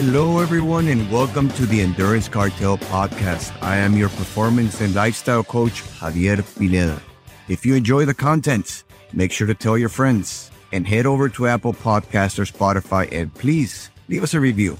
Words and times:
Hello, 0.00 0.38
everyone, 0.38 0.86
and 0.86 1.10
welcome 1.10 1.48
to 1.48 1.66
the 1.66 1.80
Endurance 1.80 2.28
Cartel 2.28 2.78
podcast. 2.78 3.50
I 3.60 3.78
am 3.78 3.96
your 3.96 4.10
performance 4.10 4.80
and 4.80 4.94
lifestyle 4.94 5.42
coach, 5.42 5.82
Javier 5.82 6.38
Pineda. 6.56 7.02
If 7.48 7.66
you 7.66 7.74
enjoy 7.74 8.04
the 8.04 8.14
content, 8.14 8.84
make 9.12 9.32
sure 9.32 9.48
to 9.48 9.56
tell 9.56 9.76
your 9.76 9.88
friends 9.88 10.52
and 10.70 10.86
head 10.86 11.04
over 11.04 11.28
to 11.30 11.48
Apple 11.48 11.72
Podcast 11.72 12.38
or 12.38 12.44
Spotify 12.44 13.08
and 13.10 13.34
please 13.34 13.90
leave 14.08 14.22
us 14.22 14.34
a 14.34 14.40
review. 14.40 14.78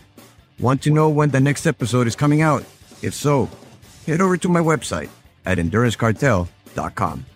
Want 0.60 0.82
to 0.82 0.92
know 0.92 1.08
when 1.08 1.30
the 1.30 1.40
next 1.40 1.66
episode 1.66 2.06
is 2.06 2.14
coming 2.14 2.40
out? 2.40 2.62
If 3.02 3.12
so, 3.12 3.50
head 4.06 4.20
over 4.20 4.36
to 4.36 4.48
my 4.48 4.60
website 4.60 5.10
at 5.44 5.58
endurancecartel.com. 5.58 7.26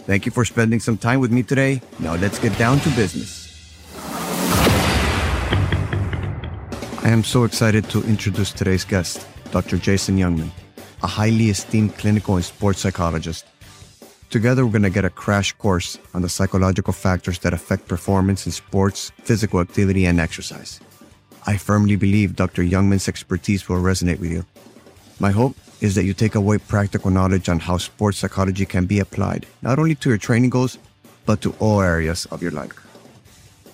Thank 0.00 0.26
you 0.26 0.32
for 0.32 0.44
spending 0.44 0.78
some 0.78 0.98
time 0.98 1.20
with 1.20 1.32
me 1.32 1.42
today. 1.42 1.80
Now 2.00 2.16
let's 2.16 2.38
get 2.38 2.58
down 2.58 2.80
to 2.80 2.90
business. 2.90 3.49
I 7.02 7.08
am 7.08 7.24
so 7.24 7.44
excited 7.44 7.88
to 7.90 8.02
introduce 8.02 8.52
today's 8.52 8.84
guest, 8.84 9.26
Dr. 9.52 9.78
Jason 9.78 10.18
Youngman, 10.18 10.50
a 11.02 11.06
highly 11.06 11.48
esteemed 11.48 11.96
clinical 11.96 12.36
and 12.36 12.44
sports 12.44 12.80
psychologist. 12.80 13.46
Together, 14.28 14.66
we're 14.66 14.72
going 14.72 14.82
to 14.82 14.90
get 14.90 15.06
a 15.06 15.10
crash 15.10 15.52
course 15.54 15.98
on 16.12 16.20
the 16.20 16.28
psychological 16.28 16.92
factors 16.92 17.38
that 17.38 17.54
affect 17.54 17.88
performance 17.88 18.44
in 18.44 18.52
sports, 18.52 19.12
physical 19.22 19.60
activity, 19.60 20.04
and 20.04 20.20
exercise. 20.20 20.78
I 21.46 21.56
firmly 21.56 21.96
believe 21.96 22.36
Dr. 22.36 22.62
Youngman's 22.62 23.08
expertise 23.08 23.66
will 23.66 23.80
resonate 23.80 24.20
with 24.20 24.30
you. 24.30 24.44
My 25.18 25.30
hope 25.30 25.56
is 25.80 25.94
that 25.94 26.04
you 26.04 26.12
take 26.12 26.34
away 26.34 26.58
practical 26.58 27.10
knowledge 27.10 27.48
on 27.48 27.60
how 27.60 27.78
sports 27.78 28.18
psychology 28.18 28.66
can 28.66 28.84
be 28.84 29.00
applied, 29.00 29.46
not 29.62 29.78
only 29.78 29.94
to 29.96 30.10
your 30.10 30.18
training 30.18 30.50
goals, 30.50 30.76
but 31.24 31.40
to 31.40 31.54
all 31.60 31.80
areas 31.80 32.26
of 32.26 32.42
your 32.42 32.52
life. 32.52 32.76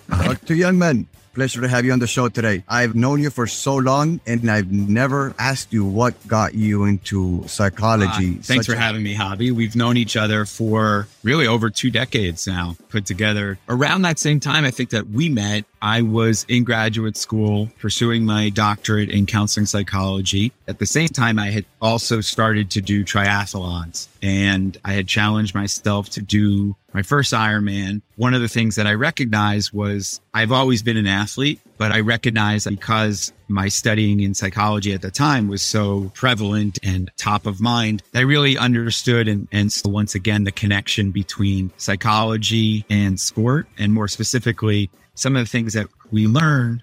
Dr. 0.08 0.54
Youngman, 0.54 1.06
pleasure 1.36 1.60
to 1.60 1.68
have 1.68 1.84
you 1.84 1.92
on 1.92 1.98
the 1.98 2.06
show 2.06 2.30
today. 2.30 2.64
I've 2.66 2.94
known 2.94 3.20
you 3.20 3.28
for 3.28 3.46
so 3.46 3.76
long 3.76 4.20
and 4.26 4.50
I've 4.50 4.72
never 4.72 5.34
asked 5.38 5.70
you 5.70 5.84
what 5.84 6.14
got 6.26 6.54
you 6.54 6.84
into 6.84 7.44
psychology. 7.46 8.38
Uh, 8.38 8.42
thanks 8.42 8.64
for 8.64 8.72
a- 8.72 8.78
having 8.78 9.02
me, 9.02 9.14
Javi. 9.14 9.52
We've 9.52 9.76
known 9.76 9.98
each 9.98 10.16
other 10.16 10.46
for 10.46 11.08
really 11.22 11.46
over 11.46 11.68
two 11.68 11.90
decades 11.90 12.46
now, 12.46 12.74
put 12.88 13.04
together 13.04 13.58
around 13.68 14.00
that 14.02 14.18
same 14.18 14.40
time. 14.40 14.64
I 14.64 14.70
think 14.70 14.90
that 14.90 15.10
we 15.10 15.28
met. 15.28 15.66
I 15.80 16.02
was 16.02 16.44
in 16.48 16.64
graduate 16.64 17.16
school 17.16 17.68
pursuing 17.78 18.24
my 18.24 18.48
doctorate 18.48 19.10
in 19.10 19.26
counseling 19.26 19.66
psychology. 19.66 20.52
At 20.68 20.78
the 20.78 20.86
same 20.86 21.08
time, 21.08 21.38
I 21.38 21.50
had 21.50 21.64
also 21.80 22.20
started 22.20 22.70
to 22.72 22.80
do 22.80 23.04
triathlons 23.04 24.08
and 24.22 24.76
I 24.84 24.92
had 24.92 25.06
challenged 25.06 25.54
myself 25.54 26.10
to 26.10 26.22
do 26.22 26.74
my 26.92 27.02
first 27.02 27.32
Ironman. 27.32 28.00
One 28.16 28.32
of 28.32 28.40
the 28.40 28.48
things 28.48 28.76
that 28.76 28.86
I 28.86 28.94
recognized 28.94 29.72
was 29.72 30.20
I've 30.32 30.50
always 30.50 30.82
been 30.82 30.96
an 30.96 31.06
athlete, 31.06 31.60
but 31.76 31.92
I 31.92 32.00
recognized 32.00 32.68
because 32.68 33.32
my 33.48 33.68
studying 33.68 34.20
in 34.20 34.34
psychology 34.34 34.94
at 34.94 35.02
the 35.02 35.10
time 35.10 35.46
was 35.46 35.62
so 35.62 36.10
prevalent 36.14 36.78
and 36.82 37.10
top 37.16 37.46
of 37.46 37.60
mind, 37.60 38.02
I 38.14 38.20
really 38.20 38.56
understood 38.56 39.28
and, 39.28 39.46
and 39.52 39.70
so 39.70 39.90
once 39.90 40.14
again, 40.14 40.44
the 40.44 40.52
connection 40.52 41.10
between 41.10 41.70
psychology 41.76 42.86
and 42.88 43.20
sport. 43.20 43.68
And 43.78 43.92
more 43.92 44.08
specifically, 44.08 44.90
some 45.16 45.34
of 45.34 45.44
the 45.44 45.50
things 45.50 45.72
that 45.72 45.88
we 46.12 46.28
learn 46.28 46.82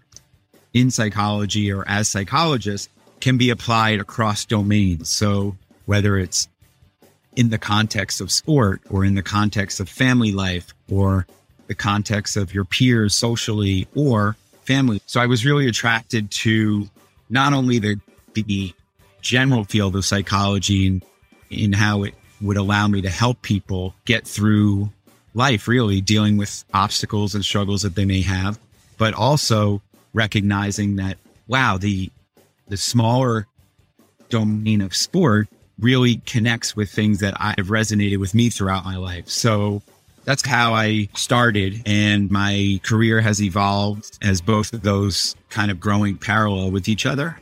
in 0.73 0.91
psychology 0.91 1.71
or 1.71 1.87
as 1.87 2.09
psychologists 2.09 2.89
can 3.21 3.37
be 3.37 3.49
applied 3.49 4.01
across 4.01 4.43
domains. 4.43 5.09
So 5.09 5.55
whether 5.85 6.17
it's 6.17 6.49
in 7.35 7.49
the 7.49 7.57
context 7.57 8.19
of 8.19 8.31
sport 8.31 8.81
or 8.89 9.05
in 9.05 9.15
the 9.15 9.23
context 9.23 9.79
of 9.79 9.87
family 9.87 10.31
life 10.31 10.73
or 10.91 11.25
the 11.67 11.75
context 11.75 12.35
of 12.35 12.53
your 12.53 12.65
peers 12.65 13.13
socially 13.13 13.87
or 13.95 14.35
family. 14.63 15.01
So 15.05 15.21
I 15.21 15.27
was 15.27 15.45
really 15.45 15.67
attracted 15.67 16.31
to 16.31 16.89
not 17.29 17.53
only 17.53 17.79
the, 17.79 17.99
the 18.33 18.73
general 19.21 19.63
field 19.63 19.95
of 19.95 20.05
psychology 20.05 20.87
and 20.87 21.05
in 21.49 21.71
how 21.71 22.03
it 22.03 22.15
would 22.41 22.57
allow 22.57 22.87
me 22.87 23.01
to 23.01 23.09
help 23.09 23.41
people 23.41 23.93
get 24.05 24.27
through 24.27 24.89
life, 25.33 25.67
really 25.67 26.01
dealing 26.01 26.37
with 26.37 26.63
obstacles 26.73 27.35
and 27.35 27.43
struggles 27.43 27.81
that 27.81 27.95
they 27.95 28.05
may 28.05 28.21
have, 28.21 28.59
but 28.97 29.13
also 29.13 29.81
recognizing 30.13 30.97
that, 30.97 31.17
wow, 31.47 31.77
the, 31.77 32.11
the 32.67 32.77
smaller 32.77 33.47
domain 34.29 34.81
of 34.81 34.95
sport 34.95 35.47
really 35.79 36.17
connects 36.25 36.75
with 36.75 36.89
things 36.89 37.19
that 37.19 37.33
I 37.39 37.55
have 37.57 37.67
resonated 37.67 38.17
with 38.19 38.33
me 38.33 38.49
throughout 38.49 38.85
my 38.85 38.97
life. 38.97 39.27
So 39.27 39.81
that's 40.23 40.45
how 40.45 40.73
I 40.73 41.09
started. 41.15 41.81
And 41.85 42.31
my 42.31 42.79
career 42.83 43.21
has 43.21 43.41
evolved 43.41 44.17
as 44.21 44.41
both 44.41 44.73
of 44.73 44.81
those 44.81 45.35
kind 45.49 45.71
of 45.71 45.79
growing 45.79 46.17
parallel 46.17 46.71
with 46.71 46.87
each 46.87 47.05
other. 47.05 47.39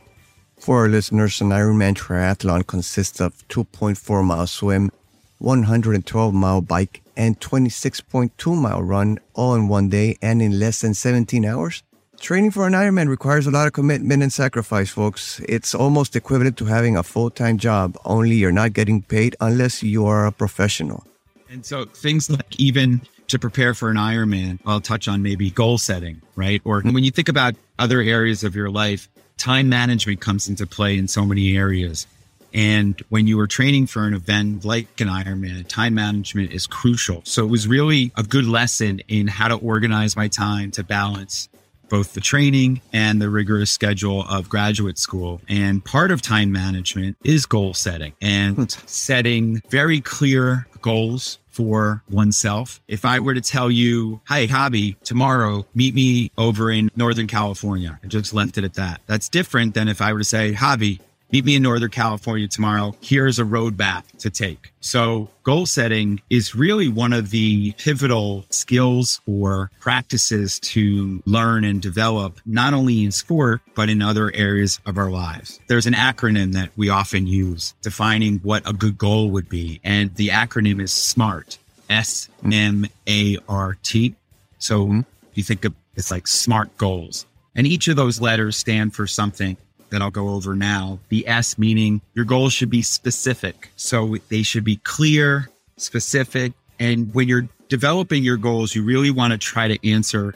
For 0.58 0.82
our 0.82 0.88
listeners, 0.88 1.40
an 1.40 1.48
Ironman 1.48 1.94
triathlon 1.94 2.66
consists 2.66 3.20
of 3.20 3.36
2.4 3.48 4.24
mile 4.24 4.46
swim, 4.46 4.90
112 5.38 6.34
mile 6.34 6.60
bike, 6.60 7.01
and 7.16 7.38
26.2 7.40 8.56
mile 8.56 8.82
run 8.82 9.18
all 9.34 9.54
in 9.54 9.68
one 9.68 9.88
day 9.88 10.16
and 10.22 10.40
in 10.40 10.58
less 10.58 10.80
than 10.80 10.94
17 10.94 11.44
hours. 11.44 11.82
Training 12.20 12.52
for 12.52 12.68
an 12.68 12.72
Ironman 12.72 13.08
requires 13.08 13.48
a 13.48 13.50
lot 13.50 13.66
of 13.66 13.72
commitment 13.72 14.22
and 14.22 14.32
sacrifice, 14.32 14.90
folks. 14.90 15.40
It's 15.48 15.74
almost 15.74 16.14
equivalent 16.14 16.56
to 16.58 16.66
having 16.66 16.96
a 16.96 17.02
full 17.02 17.30
time 17.30 17.58
job, 17.58 17.98
only 18.04 18.36
you're 18.36 18.52
not 18.52 18.72
getting 18.74 19.02
paid 19.02 19.34
unless 19.40 19.82
you 19.82 20.06
are 20.06 20.26
a 20.26 20.32
professional. 20.32 21.04
And 21.50 21.66
so 21.66 21.84
things 21.84 22.30
like 22.30 22.60
even 22.60 23.00
to 23.26 23.38
prepare 23.38 23.74
for 23.74 23.90
an 23.90 23.96
Ironman, 23.96 24.60
I'll 24.64 24.80
touch 24.80 25.08
on 25.08 25.22
maybe 25.22 25.50
goal 25.50 25.78
setting, 25.78 26.22
right? 26.36 26.62
Or 26.64 26.80
mm-hmm. 26.80 26.92
when 26.92 27.02
you 27.02 27.10
think 27.10 27.28
about 27.28 27.54
other 27.78 28.00
areas 28.00 28.44
of 28.44 28.54
your 28.54 28.70
life, 28.70 29.08
time 29.36 29.68
management 29.68 30.20
comes 30.20 30.48
into 30.48 30.66
play 30.66 30.96
in 30.96 31.08
so 31.08 31.26
many 31.26 31.56
areas. 31.56 32.06
And 32.54 33.00
when 33.08 33.26
you 33.26 33.38
are 33.40 33.46
training 33.46 33.86
for 33.86 34.04
an 34.04 34.14
event 34.14 34.64
like 34.64 35.00
an 35.00 35.08
Ironman, 35.08 35.66
time 35.66 35.94
management 35.94 36.52
is 36.52 36.66
crucial. 36.66 37.22
So 37.24 37.44
it 37.44 37.48
was 37.48 37.66
really 37.66 38.12
a 38.16 38.22
good 38.22 38.46
lesson 38.46 39.00
in 39.08 39.28
how 39.28 39.48
to 39.48 39.54
organize 39.54 40.16
my 40.16 40.28
time 40.28 40.70
to 40.72 40.84
balance 40.84 41.48
both 41.88 42.14
the 42.14 42.20
training 42.22 42.80
and 42.94 43.20
the 43.20 43.28
rigorous 43.28 43.70
schedule 43.70 44.24
of 44.26 44.48
graduate 44.48 44.96
school. 44.96 45.42
And 45.46 45.84
part 45.84 46.10
of 46.10 46.22
time 46.22 46.50
management 46.50 47.18
is 47.22 47.44
goal 47.44 47.74
setting 47.74 48.14
and 48.22 48.56
hmm. 48.56 48.64
setting 48.86 49.62
very 49.68 50.00
clear 50.00 50.66
goals 50.80 51.38
for 51.48 52.02
oneself. 52.10 52.80
If 52.88 53.04
I 53.04 53.20
were 53.20 53.34
to 53.34 53.42
tell 53.42 53.70
you, 53.70 54.22
Hi, 54.24 54.46
Javi, 54.46 54.98
tomorrow, 55.00 55.66
meet 55.74 55.94
me 55.94 56.30
over 56.38 56.70
in 56.70 56.90
Northern 56.96 57.26
California, 57.26 58.00
I 58.02 58.06
just 58.06 58.32
left 58.32 58.56
it 58.56 58.64
at 58.64 58.74
that. 58.74 59.02
That's 59.06 59.28
different 59.28 59.74
than 59.74 59.88
if 59.88 60.00
I 60.00 60.14
were 60.14 60.20
to 60.20 60.24
say, 60.24 60.54
Javi, 60.54 60.98
meet 61.32 61.44
me 61.44 61.56
in 61.56 61.62
Northern 61.62 61.90
California 61.90 62.46
tomorrow. 62.46 62.94
Here's 63.00 63.38
a 63.38 63.44
roadmap 63.44 64.04
to 64.18 64.30
take. 64.30 64.72
So 64.80 65.28
goal 65.42 65.66
setting 65.66 66.20
is 66.28 66.54
really 66.54 66.88
one 66.88 67.12
of 67.12 67.30
the 67.30 67.72
pivotal 67.72 68.44
skills 68.50 69.20
or 69.26 69.70
practices 69.80 70.60
to 70.60 71.22
learn 71.24 71.64
and 71.64 71.80
develop, 71.80 72.38
not 72.44 72.74
only 72.74 73.04
in 73.04 73.12
sport, 73.12 73.62
but 73.74 73.88
in 73.88 74.02
other 74.02 74.30
areas 74.34 74.78
of 74.86 74.98
our 74.98 75.10
lives. 75.10 75.58
There's 75.68 75.86
an 75.86 75.94
acronym 75.94 76.52
that 76.52 76.70
we 76.76 76.90
often 76.90 77.26
use 77.26 77.74
defining 77.80 78.38
what 78.38 78.68
a 78.68 78.72
good 78.72 78.98
goal 78.98 79.30
would 79.30 79.48
be. 79.48 79.80
And 79.82 80.14
the 80.14 80.28
acronym 80.28 80.80
is 80.80 80.92
SMART, 80.92 81.58
S 81.88 82.28
M 82.44 82.86
A 83.08 83.38
R 83.48 83.76
T. 83.82 84.14
So 84.58 84.86
mm-hmm. 84.86 85.00
you 85.34 85.42
think 85.42 85.64
of 85.64 85.74
it's 85.94 86.10
like 86.10 86.26
SMART 86.26 86.76
goals. 86.76 87.26
And 87.54 87.66
each 87.66 87.88
of 87.88 87.96
those 87.96 88.20
letters 88.20 88.56
stand 88.56 88.94
for 88.94 89.06
something 89.06 89.58
that 89.92 90.02
I'll 90.02 90.10
go 90.10 90.30
over 90.30 90.56
now. 90.56 90.98
The 91.08 91.26
S 91.28 91.56
meaning 91.56 92.00
your 92.14 92.24
goals 92.24 92.52
should 92.52 92.70
be 92.70 92.82
specific. 92.82 93.70
So 93.76 94.16
they 94.28 94.42
should 94.42 94.64
be 94.64 94.76
clear, 94.76 95.48
specific. 95.76 96.52
And 96.80 97.14
when 97.14 97.28
you're 97.28 97.48
developing 97.68 98.24
your 98.24 98.36
goals, 98.36 98.74
you 98.74 98.82
really 98.82 99.10
want 99.10 99.32
to 99.32 99.38
try 99.38 99.68
to 99.68 99.88
answer 99.88 100.34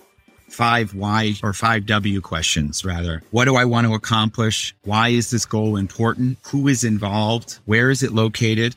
five 0.48 0.94
why 0.94 1.34
or 1.42 1.52
five 1.52 1.86
W 1.86 2.20
questions 2.20 2.84
rather. 2.84 3.22
What 3.32 3.46
do 3.46 3.56
I 3.56 3.64
want 3.64 3.86
to 3.86 3.94
accomplish? 3.94 4.74
Why 4.84 5.08
is 5.08 5.30
this 5.30 5.44
goal 5.44 5.76
important? 5.76 6.38
Who 6.52 6.68
is 6.68 6.84
involved? 6.84 7.58
Where 7.64 7.90
is 7.90 8.02
it 8.02 8.12
located? 8.12 8.76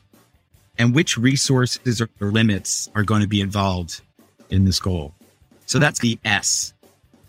And 0.78 0.94
which 0.94 1.16
resources 1.16 2.00
or 2.00 2.08
limits 2.20 2.88
are 2.94 3.04
going 3.04 3.20
to 3.20 3.28
be 3.28 3.40
involved 3.40 4.00
in 4.48 4.64
this 4.64 4.80
goal? 4.80 5.14
So 5.66 5.78
that's 5.78 6.00
the 6.00 6.18
S 6.24 6.72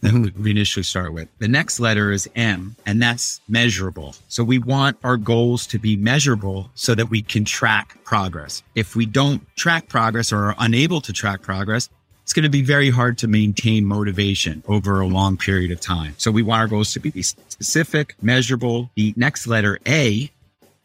that 0.01 0.33
we 0.38 0.51
initially 0.51 0.83
start 0.83 1.13
with. 1.13 1.27
The 1.39 1.48
next 1.48 1.80
letter 1.80 2.12
is 2.12 2.30
M, 2.36 2.75
and 2.86 3.01
that's 3.01 3.39
measurable. 3.48 4.15
So 4.27 4.44
we 4.44 4.59
want 4.59 4.98
our 5.03 5.18
goals 5.18 5.68
to 5.68 5.80
be 5.80 5.95
measurable 5.95 6.69
so 6.75 6.95
that 6.95 7.09
we 7.09 7.21
can 7.21 7.45
track 7.45 7.98
progress. 8.03 8.63
If 8.75 8.95
we 8.95 9.06
don't 9.06 9.44
track 9.56 9.88
progress 9.88 10.31
or 10.31 10.45
are 10.45 10.56
unable 10.59 11.01
to 11.01 11.13
track 11.13 11.42
progress, 11.42 11.89
it's 12.24 12.33
going 12.33 12.44
to 12.44 12.50
be 12.50 12.62
very 12.62 12.89
hard 12.89 13.18
to 13.19 13.27
maintain 13.27 13.86
motivation 13.86 14.63
over 14.68 15.01
a 15.01 15.07
long 15.07 15.38
period 15.38 15.71
of 15.71 15.81
time. 15.81 16.13
So 16.18 16.31
we 16.31 16.44
want 16.44 16.62
our 16.62 16.68
goals 16.68 16.94
to 16.94 17.00
be 17.00 17.21
specific, 17.21 18.15
measurable. 18.21 18.89
The 18.95 19.13
next 19.18 19.47
letter 19.47 19.80
A 19.88 20.31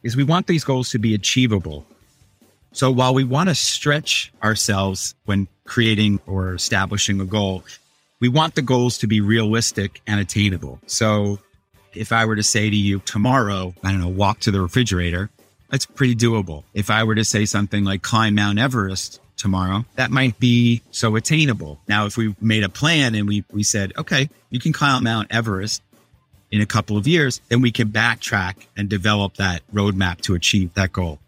is 0.03 0.17
we 0.17 0.25
want 0.25 0.47
these 0.47 0.65
goals 0.65 0.91
to 0.91 0.99
be 0.99 1.15
achievable. 1.15 1.87
So 2.73 2.91
while 2.91 3.15
we 3.15 3.25
want 3.25 3.49
to 3.49 3.55
stretch 3.55 4.33
ourselves 4.43 5.15
when 5.25 5.49
creating 5.65 6.21
or 6.27 6.55
establishing 6.55 7.21
a 7.21 7.25
goal, 7.25 7.65
we 8.21 8.29
want 8.29 8.55
the 8.55 8.63
goals 8.63 8.99
to 8.99 9.07
be 9.07 9.21
realistic 9.21 10.01
and 10.07 10.21
attainable. 10.21 10.81
So 10.87 11.39
if 11.93 12.13
I 12.13 12.25
were 12.25 12.37
to 12.37 12.43
say 12.43 12.71
to 12.71 12.77
you 12.77 13.01
tomorrow, 13.01 13.75
I 13.83 13.91
don't 13.91 14.01
know, 14.01 14.09
walk 14.09 14.41
to 14.41 14.51
the 14.51 14.61
refrigerator, 14.61 15.31
that's 15.71 15.87
pretty 15.87 16.15
doable. 16.15 16.65
If 16.75 16.91
I 16.91 17.05
were 17.05 17.15
to 17.15 17.25
say 17.25 17.45
something 17.45 17.85
like 17.85 18.03
climb 18.03 18.35
Mount 18.35 18.59
Everest 18.59 19.21
tomorrow, 19.37 19.85
that 19.97 20.11
might 20.11 20.39
be 20.39 20.83
so 20.91 21.17
attainable. 21.17 21.81
Now, 21.89 22.07
if 22.07 22.17
we 22.17 22.35
made 22.41 22.63
a 22.63 22.69
plan 22.69 23.15
and 23.15 23.29
we, 23.29 23.45
we 23.53 23.63
said, 23.63 23.93
okay, 23.99 24.29
you 24.51 24.61
can 24.61 24.73
climb 24.73 25.05
Mount 25.05 25.33
Everest 25.33 25.83
in 26.51 26.61
a 26.61 26.67
couple 26.67 26.97
of 26.97 27.09
years, 27.09 27.41
then 27.49 27.61
we 27.61 27.73
can 27.73 27.89
backtrack 27.89 28.67
and 28.77 28.89
develop 28.89 29.35
that 29.35 29.63
roadmap 29.75 30.21
to 30.23 30.35
achieve 30.35 30.73
that 30.75 30.93
goal. 30.93 31.19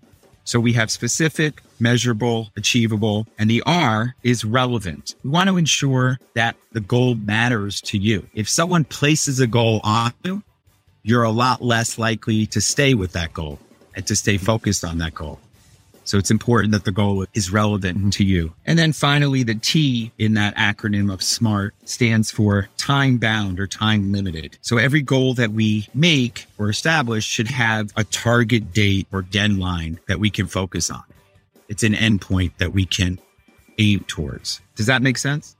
So 0.48 0.58
we 0.58 0.72
have 0.72 0.90
specific, 0.90 1.60
measurable, 1.78 2.48
achievable, 2.56 3.26
and 3.38 3.50
the 3.50 3.62
R 3.66 4.14
is 4.22 4.46
relevant. 4.46 5.14
We 5.22 5.28
want 5.28 5.50
to 5.50 5.58
ensure 5.58 6.18
that 6.32 6.56
the 6.72 6.80
goal 6.80 7.16
matters 7.16 7.82
to 7.82 7.98
you. 7.98 8.26
If 8.32 8.48
someone 8.48 8.84
places 8.84 9.40
a 9.40 9.46
goal 9.46 9.82
on 9.84 10.14
you, 10.24 10.42
you're 11.02 11.22
a 11.22 11.30
lot 11.30 11.60
less 11.60 11.98
likely 11.98 12.46
to 12.46 12.62
stay 12.62 12.94
with 12.94 13.12
that 13.12 13.34
goal 13.34 13.58
and 13.94 14.06
to 14.06 14.16
stay 14.16 14.38
focused 14.38 14.86
on 14.86 14.96
that 14.98 15.14
goal. 15.14 15.38
So 16.08 16.16
it's 16.16 16.30
important 16.30 16.72
that 16.72 16.86
the 16.86 16.90
goal 16.90 17.26
is 17.34 17.52
relevant 17.52 17.98
mm-hmm. 17.98 18.08
to 18.08 18.24
you. 18.24 18.54
And 18.64 18.78
then 18.78 18.94
finally, 18.94 19.42
the 19.42 19.56
T 19.56 20.10
in 20.16 20.32
that 20.34 20.56
acronym 20.56 21.12
of 21.12 21.22
SMART 21.22 21.74
stands 21.84 22.30
for 22.30 22.70
time 22.78 23.18
bound 23.18 23.60
or 23.60 23.66
time 23.66 24.10
limited. 24.10 24.56
So 24.62 24.78
every 24.78 25.02
goal 25.02 25.34
that 25.34 25.52
we 25.52 25.86
make 25.92 26.46
or 26.56 26.70
establish 26.70 27.26
should 27.26 27.48
have 27.48 27.92
a 27.94 28.04
target 28.04 28.72
date 28.72 29.06
or 29.12 29.20
deadline 29.20 30.00
that 30.08 30.18
we 30.18 30.30
can 30.30 30.46
focus 30.46 30.90
on. 30.90 31.04
It's 31.68 31.82
an 31.82 31.92
endpoint 31.92 32.52
that 32.56 32.72
we 32.72 32.86
can 32.86 33.18
aim 33.76 34.02
towards. 34.08 34.62
Does 34.76 34.86
that 34.86 35.02
make 35.02 35.18
sense? 35.18 35.56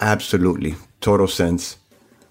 Absolutely. 0.00 0.74
Total 1.00 1.28
sense. 1.28 1.78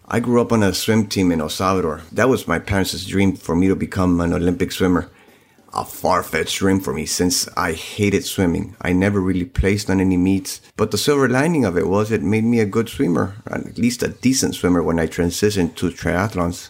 I 0.05 0.19
grew 0.19 0.41
up 0.41 0.51
on 0.51 0.61
a 0.61 0.73
swim 0.73 1.07
team 1.07 1.31
in 1.31 1.39
El 1.39 1.47
Salvador. 1.47 2.01
That 2.11 2.27
was 2.27 2.45
my 2.45 2.59
parents' 2.59 3.05
dream 3.05 3.37
for 3.37 3.55
me 3.55 3.69
to 3.69 3.75
become 3.77 4.19
an 4.19 4.33
Olympic 4.33 4.73
swimmer 4.73 5.09
a 5.73 5.85
far-fetched 5.85 6.59
dream 6.59 6.79
for 6.79 6.93
me 6.93 7.05
since 7.05 7.47
I 7.57 7.73
hated 7.73 8.25
swimming. 8.25 8.75
I 8.81 8.93
never 8.93 9.19
really 9.19 9.45
placed 9.45 9.89
on 9.89 9.99
any 9.99 10.17
meets, 10.17 10.61
but 10.77 10.91
the 10.91 10.97
silver 10.97 11.27
lining 11.27 11.65
of 11.65 11.77
it 11.77 11.87
was 11.87 12.11
it 12.11 12.21
made 12.21 12.43
me 12.43 12.59
a 12.59 12.65
good 12.65 12.89
swimmer, 12.89 13.35
at 13.47 13.77
least 13.77 14.03
a 14.03 14.09
decent 14.09 14.55
swimmer 14.55 14.83
when 14.83 14.99
I 14.99 15.07
transitioned 15.07 15.75
to 15.75 15.89
triathlons. 15.89 16.69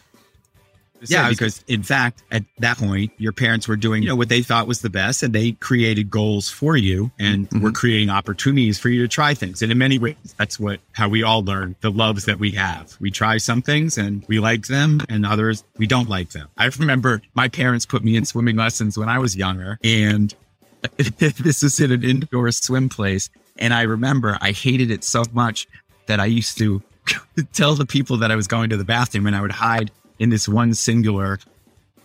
Yeah, 1.10 1.30
because 1.30 1.64
in 1.68 1.84
fact, 1.84 2.24
at 2.32 2.44
that 2.60 2.78
point, 2.78 3.12
your 3.18 3.32
parents 3.32 3.68
were 3.68 3.76
doing, 3.76 4.04
you 4.04 4.10
know, 4.10 4.16
what 4.16 4.30
they 4.30 4.42
thought 4.42 4.68
was 4.68 4.82
the 4.82 4.90
best 4.90 5.24
and 5.24 5.34
they 5.34 5.54
created 5.54 6.10
goals 6.10 6.50
for 6.50 6.78
you 6.78 7.12
and 7.20 7.50
mm-hmm. 7.50 7.64
were 7.64 7.72
creating 7.72 8.10
opportunities 8.10 8.80
for 8.80 8.90
you 8.90 9.02
to 9.02 9.08
try 9.08 9.34
things. 9.34 9.62
And 9.62 9.72
in 9.72 9.78
many 9.78 10.00
ways, 10.00 10.36
that's 10.38 10.60
what, 10.60 10.80
how 10.94 11.10
we 11.10 11.24
all 11.24 11.44
learn 11.44 11.76
the 11.82 11.92
loves 11.92 12.26
that 12.26 12.40
we 12.40 12.52
have. 12.52 12.96
We 13.00 13.12
try 13.12 13.38
some 13.38 13.62
things 13.62 13.98
and 13.98 14.24
we 14.28 14.40
like 14.40 14.68
them 14.68 15.02
and 15.10 15.26
others 15.26 15.64
we 15.78 15.88
don't 15.88 16.10
like 16.10 16.30
them. 16.30 16.48
I 16.58 16.70
remember 16.80 17.22
my 17.34 17.48
parents 17.48 17.86
put 17.86 18.04
me 18.04 18.16
in 18.16 18.26
swimming 18.26 18.56
lessons 18.56 18.98
when 18.98 19.10
I 19.10 19.20
was 19.20 19.36
younger 19.36 19.80
and 19.84 20.34
this 20.98 21.64
was 21.64 21.80
in 21.80 21.92
an 21.92 22.04
indoor 22.04 22.52
swim 22.52 22.90
place. 22.90 23.30
And 23.58 23.74
I 23.74 23.84
remember 23.84 24.38
I 24.42 24.52
hated 24.52 24.92
it 24.92 25.04
so 25.04 25.24
much 25.34 25.68
that 26.08 26.20
I 26.20 26.26
used 26.26 26.58
to 26.58 26.82
tell 27.54 27.76
the 27.76 27.86
people 27.86 28.18
that 28.18 28.32
I 28.32 28.36
was 28.36 28.48
going 28.48 28.70
to 28.70 28.78
the 28.78 28.86
bathroom 28.86 29.28
and 29.28 29.36
I 29.36 29.42
would 29.42 29.52
hide 29.52 29.92
in 30.24 30.30
this 30.30 30.48
one 30.48 30.74
singular 30.74 31.38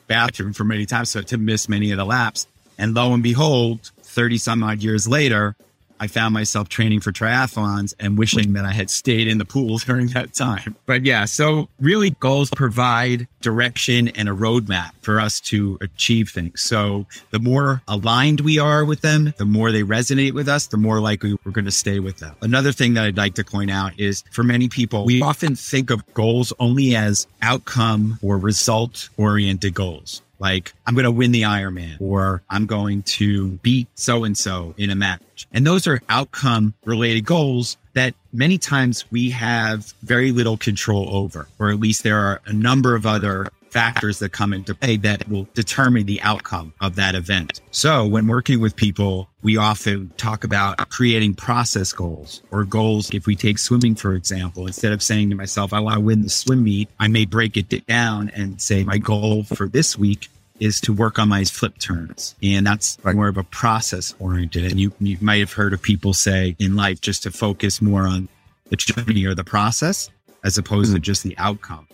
bathroom 0.09 0.53
for 0.53 0.65
many 0.65 0.85
times 0.85 1.11
so 1.11 1.23
to 1.23 1.39
miss 1.39 1.69
many 1.69 1.93
of 1.93 1.99
the 1.99 2.05
laps. 2.05 2.49
And 2.77 2.93
lo 2.93 3.15
and 3.15 3.23
behold, 3.23 3.93
30 4.03 4.39
some 4.39 4.63
odd 4.65 4.83
years 4.83 5.07
later, 5.07 5.55
I 6.01 6.07
found 6.07 6.35
myself 6.35 6.69
training 6.69 7.01
for 7.01 7.13
triathlons 7.13 7.95
and 7.99 8.19
wishing 8.19 8.53
that 8.55 8.65
I 8.65 8.73
had 8.73 8.91
stayed 8.91 9.29
in 9.29 9.39
the 9.39 9.45
pool 9.45 9.79
during 9.87 10.09
that 10.09 10.35
time. 10.35 10.77
But 10.87 11.05
yeah, 11.05 11.25
so 11.25 11.69
really 11.81 12.11
goals 12.11 12.51
provide 12.51 13.29
direction 13.41 14.09
and 14.09 14.29
a 14.29 14.33
roadmap 14.33 14.91
for 15.03 15.21
us 15.21 15.41
to 15.41 15.79
achieve 15.81 16.31
things. 16.31 16.63
So 16.63 17.07
the 17.31 17.39
more 17.39 17.83
aligned 17.89 18.41
we 18.41 18.59
are 18.59 18.85
with 18.85 19.01
them, 19.01 19.35
the 19.37 19.45
more 19.45 19.73
they 19.73 19.83
resonate 19.83 20.33
with 20.33 20.49
us, 20.49 20.67
the 20.67 20.77
more 20.77 21.01
likely 21.01 21.37
we're 21.45 21.53
going 21.53 21.65
to 21.65 21.71
stay 21.71 22.01
with 22.01 22.19
them. 22.19 22.35
Another 22.43 22.73
thing 22.73 22.95
that 22.95 23.05
I'd 23.05 23.17
like 23.17 23.35
to 23.35 23.45
point 23.45 23.71
out 23.71 23.99
is 23.99 24.23
for 24.31 24.43
many 24.43 24.69
people, 24.69 25.05
we 25.05 25.23
often 25.23 25.57
think 25.57 25.91
of 25.91 26.05
goals 26.15 26.53
only 26.59 26.95
as 26.95 27.27
outcome 27.43 28.19
or 28.23 28.39
result 28.39 29.09
oriented 29.17 29.75
goals 29.75 30.23
like 30.39 30.73
I'm 30.87 30.95
going 30.95 31.05
to 31.05 31.11
win 31.11 31.33
the 31.33 31.43
Ironman 31.43 32.01
or 32.01 32.43
I'm 32.49 32.67
going 32.67 33.03
to 33.05 33.51
beat 33.59 33.89
so 33.95 34.25
and 34.25 34.37
so 34.37 34.75
in 34.77 34.91
a 34.91 34.95
match. 34.95 35.47
And 35.53 35.67
those 35.67 35.87
are 35.87 36.01
outcome 36.09 36.75
related 36.85 37.25
goals 37.25 37.77
that 37.95 38.15
many 38.33 38.59
times 38.59 39.05
we 39.11 39.31
have 39.31 39.93
very 40.03 40.31
little 40.31 40.57
control 40.57 41.09
over, 41.15 41.49
or 41.59 41.71
at 41.71 41.81
least 41.81 42.03
there 42.03 42.19
are 42.19 42.41
a 42.47 42.53
number 42.53 42.95
of 42.95 43.07
other 43.07 43.49
factors 43.71 44.19
that 44.19 44.33
come 44.33 44.53
into 44.53 44.75
play 44.75 44.97
that 44.99 45.29
will 45.29 45.49
determine 45.55 46.07
the 46.07 46.21
outcome 46.23 46.73
of 46.81 46.97
that 46.97 47.15
event. 47.15 47.61
So 47.71 48.07
when 48.07 48.27
working 48.27 48.61
with 48.61 48.77
people, 48.77 49.29
we 49.43 49.57
often 49.57 50.11
talk 50.17 50.45
about 50.45 50.89
creating 50.91 51.35
process 51.35 51.93
goals 51.93 52.43
or 52.51 52.65
goals. 52.65 53.11
If 53.13 53.27
we 53.27 53.37
take 53.37 53.59
swimming, 53.59 53.95
for 53.95 54.15
example, 54.15 54.67
instead 54.67 54.93
of 54.93 55.03
saying 55.03 55.31
to 55.31 55.37
myself, 55.37 55.73
I 55.73 55.81
want 55.81 55.97
to 55.97 56.01
win 56.01 56.23
the 56.23 56.31
swim 56.31 56.65
meet, 56.65 56.89
I 56.99 57.09
may 57.09 57.25
break 57.25 57.57
it 57.57 57.87
down 57.87 58.31
and 58.35 58.61
say 58.61 58.85
my 58.85 58.99
goal 58.99 59.45
for 59.45 59.69
this 59.69 59.99
week 59.99 60.29
is 60.61 60.81
to 60.81 60.93
work 60.93 61.19
on 61.19 61.29
my 61.29 61.45
flip 61.45 61.79
turns. 61.79 62.35
And 62.43 62.67
that's 62.67 62.99
more 63.05 63.29
of 63.29 63.37
a 63.37 63.45
process 63.45 64.15
oriented. 64.19 64.65
And 64.65 64.81
you, 64.81 64.93
you 64.99 65.17
might 65.21 65.39
have 65.39 65.53
heard 65.53 65.73
of 65.73 65.81
people 65.81 66.13
say 66.15 66.57
in 66.59 66.75
life 66.75 67.01
just 67.01 67.23
to 67.23 67.31
focus 67.31 67.81
more 67.81 68.07
on 68.07 68.29
the 68.71 68.77
journey 68.77 69.25
or 69.25 69.35
the 69.35 69.45
process 69.45 70.11
as 70.45 70.59
opposed 70.59 70.91
mm. 70.91 70.95
to 70.95 71.01
just 71.01 71.23
the 71.23 71.37
outcome. 71.39 71.87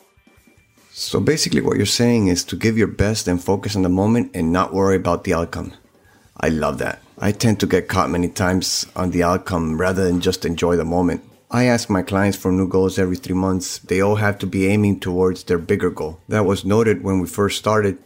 So 0.96 1.18
basically, 1.18 1.60
what 1.60 1.76
you're 1.76 1.86
saying 1.86 2.28
is 2.28 2.44
to 2.44 2.54
give 2.54 2.78
your 2.78 2.86
best 2.86 3.26
and 3.26 3.42
focus 3.42 3.74
on 3.74 3.82
the 3.82 3.88
moment 3.88 4.30
and 4.32 4.52
not 4.52 4.72
worry 4.72 4.94
about 4.94 5.24
the 5.24 5.34
outcome. 5.34 5.72
I 6.40 6.50
love 6.50 6.78
that. 6.78 7.02
I 7.18 7.32
tend 7.32 7.58
to 7.60 7.66
get 7.66 7.88
caught 7.88 8.10
many 8.10 8.28
times 8.28 8.86
on 8.94 9.10
the 9.10 9.24
outcome 9.24 9.80
rather 9.80 10.04
than 10.04 10.20
just 10.20 10.44
enjoy 10.44 10.76
the 10.76 10.84
moment. 10.84 11.24
I 11.50 11.64
ask 11.64 11.90
my 11.90 12.02
clients 12.02 12.38
for 12.38 12.52
new 12.52 12.68
goals 12.68 12.96
every 12.96 13.16
three 13.16 13.34
months. 13.34 13.78
They 13.78 14.00
all 14.00 14.14
have 14.14 14.38
to 14.38 14.46
be 14.46 14.68
aiming 14.68 15.00
towards 15.00 15.42
their 15.42 15.58
bigger 15.58 15.90
goal. 15.90 16.20
That 16.28 16.46
was 16.46 16.64
noted 16.64 17.02
when 17.02 17.18
we 17.18 17.26
first 17.26 17.58
started 17.58 17.98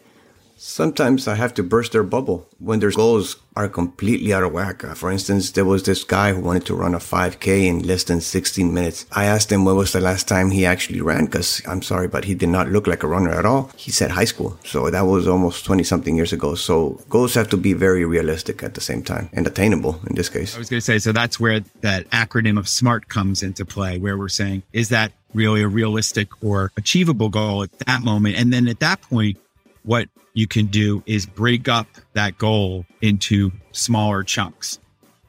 Sometimes 0.60 1.28
I 1.28 1.36
have 1.36 1.54
to 1.54 1.62
burst 1.62 1.92
their 1.92 2.02
bubble 2.02 2.48
when 2.58 2.80
their 2.80 2.90
goals 2.90 3.36
are 3.54 3.68
completely 3.68 4.34
out 4.34 4.42
of 4.42 4.52
whack. 4.52 4.82
Uh, 4.82 4.92
for 4.92 5.08
instance, 5.08 5.52
there 5.52 5.64
was 5.64 5.84
this 5.84 6.02
guy 6.02 6.32
who 6.32 6.40
wanted 6.40 6.66
to 6.66 6.74
run 6.74 6.96
a 6.96 6.98
5K 6.98 7.66
in 7.66 7.86
less 7.86 8.02
than 8.02 8.20
16 8.20 8.74
minutes. 8.74 9.06
I 9.12 9.26
asked 9.26 9.52
him 9.52 9.64
when 9.64 9.76
was 9.76 9.92
the 9.92 10.00
last 10.00 10.26
time 10.26 10.50
he 10.50 10.66
actually 10.66 11.00
ran 11.00 11.26
because 11.26 11.62
I'm 11.68 11.80
sorry, 11.80 12.08
but 12.08 12.24
he 12.24 12.34
did 12.34 12.48
not 12.48 12.70
look 12.70 12.88
like 12.88 13.04
a 13.04 13.06
runner 13.06 13.30
at 13.30 13.46
all. 13.46 13.70
He 13.76 13.92
said 13.92 14.10
high 14.10 14.24
school. 14.24 14.58
So 14.64 14.90
that 14.90 15.02
was 15.02 15.28
almost 15.28 15.64
20 15.64 15.84
something 15.84 16.16
years 16.16 16.32
ago. 16.32 16.56
So 16.56 17.00
goals 17.08 17.34
have 17.34 17.48
to 17.50 17.56
be 17.56 17.72
very 17.72 18.04
realistic 18.04 18.64
at 18.64 18.74
the 18.74 18.80
same 18.80 19.04
time 19.04 19.30
and 19.32 19.46
attainable 19.46 20.00
in 20.08 20.16
this 20.16 20.28
case. 20.28 20.56
I 20.56 20.58
was 20.58 20.70
going 20.70 20.80
to 20.80 20.84
say, 20.84 20.98
so 20.98 21.12
that's 21.12 21.38
where 21.38 21.60
that 21.82 22.10
acronym 22.10 22.58
of 22.58 22.68
SMART 22.68 23.08
comes 23.08 23.44
into 23.44 23.64
play, 23.64 23.98
where 23.98 24.18
we're 24.18 24.28
saying, 24.28 24.64
is 24.72 24.88
that 24.88 25.12
really 25.34 25.62
a 25.62 25.68
realistic 25.68 26.28
or 26.42 26.72
achievable 26.76 27.28
goal 27.28 27.62
at 27.62 27.78
that 27.86 28.02
moment? 28.02 28.34
And 28.36 28.52
then 28.52 28.66
at 28.66 28.80
that 28.80 29.00
point, 29.02 29.38
what 29.84 30.08
you 30.38 30.46
can 30.46 30.66
do 30.66 31.02
is 31.04 31.26
break 31.26 31.66
up 31.66 31.88
that 32.12 32.38
goal 32.38 32.86
into 33.02 33.50
smaller 33.72 34.22
chunks 34.22 34.78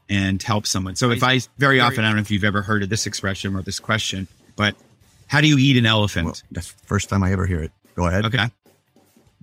and 0.07 0.41
help 0.43 0.67
someone. 0.67 0.95
So 0.95 1.09
if 1.09 1.23
I 1.23 1.39
very 1.57 1.79
often, 1.79 2.03
I 2.03 2.09
don't 2.09 2.17
know 2.17 2.21
if 2.21 2.29
you've 2.29 2.43
ever 2.43 2.61
heard 2.61 2.83
of 2.83 2.89
this 2.89 3.07
expression 3.07 3.55
or 3.55 3.63
this 3.63 3.79
question, 3.79 4.27
but 4.55 4.75
how 5.25 5.41
do 5.41 5.47
you 5.47 5.57
eat 5.57 5.77
an 5.77 5.87
elephant? 5.87 6.25
Well, 6.25 6.35
that's 6.51 6.73
the 6.73 6.85
first 6.85 7.09
time 7.09 7.23
I 7.23 7.31
ever 7.31 7.47
hear 7.47 7.63
it. 7.63 7.71
Go 7.95 8.05
ahead. 8.05 8.23
Okay. 8.25 8.51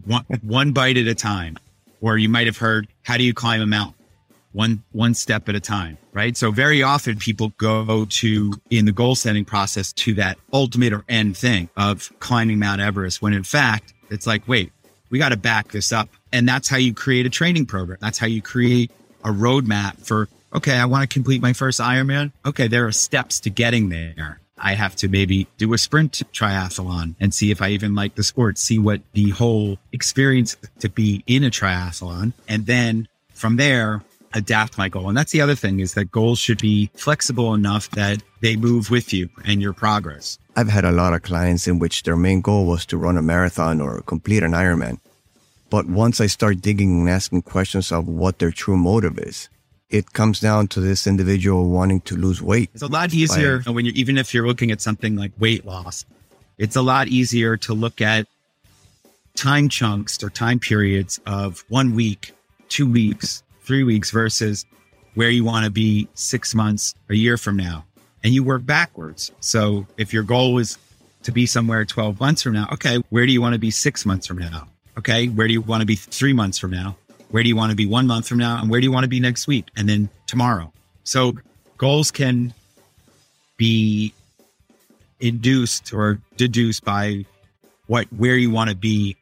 One, 0.05 0.25
one 0.43 0.71
bite 0.71 0.99
at 0.99 1.09
a 1.09 1.17
time. 1.17 1.57
Or 2.01 2.17
you 2.17 2.29
might 2.29 2.47
have 2.47 2.59
heard, 2.59 2.87
how 3.03 3.17
do 3.17 3.25
you 3.25 3.35
climb 3.35 3.61
a 3.61 3.67
mountain? 3.67 3.95
One, 4.53 4.85
one 4.93 5.15
step 5.15 5.49
at 5.49 5.57
a 5.57 5.61
time, 5.61 5.99
right? 6.13 6.37
So 6.37 6.53
very 6.53 6.85
often 6.85 7.17
people 7.17 7.53
go 7.59 8.05
to 8.05 8.53
in 8.71 8.85
the 8.85 8.93
goal 8.93 9.17
setting 9.17 9.45
process 9.45 9.93
to 9.95 10.15
that 10.15 10.39
ultimate 10.53 10.93
or 10.93 11.05
end 11.09 11.37
thing 11.37 11.69
of 11.77 12.13
climbing 12.21 12.61
Mount 12.61 12.81
Everest 12.81 13.21
when 13.21 13.33
in 13.33 13.43
fact, 13.43 13.95
it's 14.11 14.29
like, 14.29 14.47
wait, 14.47 14.71
we 15.11 15.19
got 15.19 15.31
to 15.31 15.37
back 15.37 15.69
this 15.69 15.93
up. 15.93 16.09
And 16.33 16.49
that's 16.49 16.69
how 16.69 16.77
you 16.77 16.95
create 16.95 17.27
a 17.27 17.31
training 17.31 17.67
program. 17.67 17.99
That's 18.01 18.19
how 18.19 18.27
you 18.27 18.43
create 18.43 18.91
a 19.25 19.31
roadmap 19.31 20.05
for, 20.05 20.29
okay, 20.55 20.77
I 20.77 20.85
want 20.87 21.09
to 21.09 21.13
complete 21.13 21.43
my 21.43 21.53
first 21.53 21.81
Ironman. 21.81 22.33
Okay, 22.45 22.69
there 22.69 22.87
are 22.87 22.93
steps 22.93 23.41
to 23.41 23.51
getting 23.51 23.89
there. 23.89 24.41
I 24.59 24.75
have 24.75 24.97
to 24.97 25.09
maybe 25.09 25.47
do 25.59 25.75
a 25.75 25.79
sprint 25.79 26.23
triathlon 26.33 27.15
and 27.21 27.35
see 27.35 27.51
if 27.51 27.61
I 27.61 27.71
even 27.71 27.95
like 27.95 28.15
the 28.15 28.23
sport, 28.23 28.57
see 28.57 28.79
what 28.79 29.03
the 29.13 29.31
whole 29.31 29.79
experience 29.93 30.57
to 30.81 30.89
be 30.89 31.23
in 31.27 31.45
a 31.45 31.51
triathlon. 31.51 32.33
And 32.49 32.65
then 32.67 33.07
from 33.35 33.57
there, 33.57 34.03
adapt 34.37 34.77
my 34.79 34.89
goal. 34.89 35.09
And 35.09 35.17
that's 35.17 35.33
the 35.33 35.41
other 35.41 35.55
thing 35.55 35.81
is 35.81 35.95
that 35.95 36.13
goals 36.13 36.39
should 36.39 36.59
be 36.61 36.91
flexible 36.95 37.55
enough 37.55 37.91
that 37.93 38.23
they 38.43 38.55
move 38.55 38.91
with 38.91 39.13
you 39.13 39.29
and 39.45 39.63
your 39.63 39.73
progress. 39.73 40.39
I've 40.55 40.69
had 40.69 40.85
a 40.85 40.93
lot 40.93 41.15
of 41.15 41.23
clients 41.23 41.67
in 41.67 41.79
which 41.79 42.03
their 42.03 42.17
main 42.17 42.43
goal 42.43 42.67
was 42.67 42.87
to 42.87 42.97
run 42.97 43.17
a 43.17 43.23
marathon 43.23 43.81
or 43.81 44.03
complete 44.03 44.43
an 44.43 44.53
Ironman. 44.53 45.01
But 45.71 45.87
once 45.87 46.21
I 46.21 46.27
start 46.27 46.61
digging 46.61 47.01
and 47.01 47.11
asking 47.11 47.43
questions 47.43 47.91
of 47.91 48.07
what 48.07 48.39
their 48.39 48.53
true 48.53 48.77
motive 48.77 49.19
is, 49.19 49.49
it 49.89 50.13
comes 50.13 50.39
down 50.39 50.69
to 50.69 50.81
this 50.81 51.07
individual 51.07 51.71
wanting 51.71 52.01
to 52.03 52.17
lose 52.17 52.43
weight. 52.43 52.71
It's 52.75 52.83
a 52.83 52.89
lot 52.89 53.15
easier 53.15 53.61
when 53.61 53.85
you're, 53.85 53.95
even 53.95 54.19
if 54.19 54.35
you're 54.35 54.47
looking 54.47 54.71
at 54.71 54.81
something 54.81 55.17
like 55.17 55.33
weight 55.39 55.65
loss, 55.65 56.05
it's 56.59 56.77
a 56.77 56.83
lot 56.83 57.09
easier 57.09 57.57
to 57.59 57.75
look 57.75 58.01
at 58.01 58.27
time 59.35 59.69
chunks 59.69 60.23
or 60.23 60.31
time 60.31 60.59
periods 60.59 61.21
of 61.27 61.65
one 61.69 61.95
week, 61.95 62.33
two 62.69 62.91
weeks, 62.91 63.43
three 63.67 63.83
weeks 63.83 64.11
versus 64.11 64.65
where 65.15 65.31
you 65.31 65.45
want 65.45 65.65
to 65.65 65.71
be 65.71 66.09
six 66.15 66.55
months, 66.55 66.95
a 67.11 67.15
year 67.15 67.37
from 67.37 67.57
now. 67.57 67.85
And 68.23 68.33
you 68.33 68.43
work 68.43 68.65
backwards. 68.65 69.31
So 69.41 69.87
if 69.97 70.13
your 70.13 70.23
goal 70.23 70.59
is 70.59 70.79
to 71.25 71.33
be 71.33 71.47
somewhere 71.47 71.85
12 71.85 72.21
months 72.21 72.43
from 72.43 72.53
now, 72.53 72.69
okay, 72.73 73.03
where 73.11 73.27
do 73.27 73.33
you 73.33 73.41
want 73.41 73.55
to 73.55 73.59
be 73.59 73.71
six 73.71 74.07
months 74.07 74.27
from 74.27 74.39
now? 74.39 74.69
Okay, 74.99 75.27
where 75.29 75.47
do 75.47 75.53
you 75.53 75.61
want 75.61 75.81
to 75.83 75.87
be 75.87 75.97
three 75.97 76.33
months 76.33 76.59
from 76.59 76.71
now? 76.71 76.97
Where 77.31 77.43
do 77.43 77.49
you 77.49 77.57
want 77.57 77.71
to 77.71 77.77
be 77.77 77.87
one 77.87 78.07
month 78.07 78.29
from 78.29 78.39
now? 78.39 78.61
And 78.61 78.71
where 78.71 78.81
do 78.81 78.85
you 78.85 78.93
want 78.93 79.05
to 79.05 79.09
be 79.09 79.21
next 79.21 79.47
week? 79.47 79.67
And 79.77 79.89
then 79.89 80.09
tomorrow. 80.27 80.73
So 81.05 81.35
goals 81.77 82.11
can 82.11 82.55
be 83.57 84.13
induced 85.21 85.93
or 85.93 86.21
deduced 86.37 86.85
by 86.85 87.25
what 87.87 88.07
where 88.13 88.37
you 88.37 88.51
want 88.51 88.71
to 88.71 88.77
be 88.77 89.17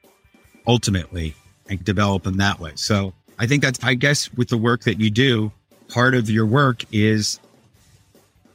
ultimately 0.66 1.34
and 1.68 1.82
develop 1.84 2.24
them 2.24 2.38
that 2.38 2.60
way. 2.60 2.72
So 2.74 3.12
I 3.38 3.46
think 3.46 3.62
that's 3.62 3.82
I 3.82 3.94
guess 3.94 4.32
with 4.32 4.48
the 4.48 4.58
work 4.58 4.82
that 4.84 5.00
you 5.00 5.10
do, 5.10 5.52
part 5.88 6.14
of 6.14 6.30
your 6.30 6.46
work 6.46 6.84
is 6.92 7.40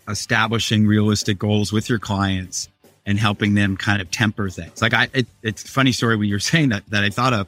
establishing 0.08 0.88
realistic 0.88 1.38
goals 1.38 1.72
with 1.72 1.90
your 1.90 2.00
clients 2.00 2.70
and 3.06 3.20
helping 3.20 3.54
them 3.56 3.78
kind 3.78 4.02
of 4.02 4.12
temper 4.12 4.50
things. 4.50 4.82
Like 4.82 4.94
I, 4.94 5.08
it, 5.14 5.28
it's 5.42 5.64
a 5.64 5.68
funny 5.68 5.92
story 5.92 6.16
when 6.16 6.30
you're 6.30 6.40
saying 6.52 6.70
that 6.70 6.86
that 6.88 7.04
I 7.04 7.10
thought 7.10 7.34
of. 7.34 7.48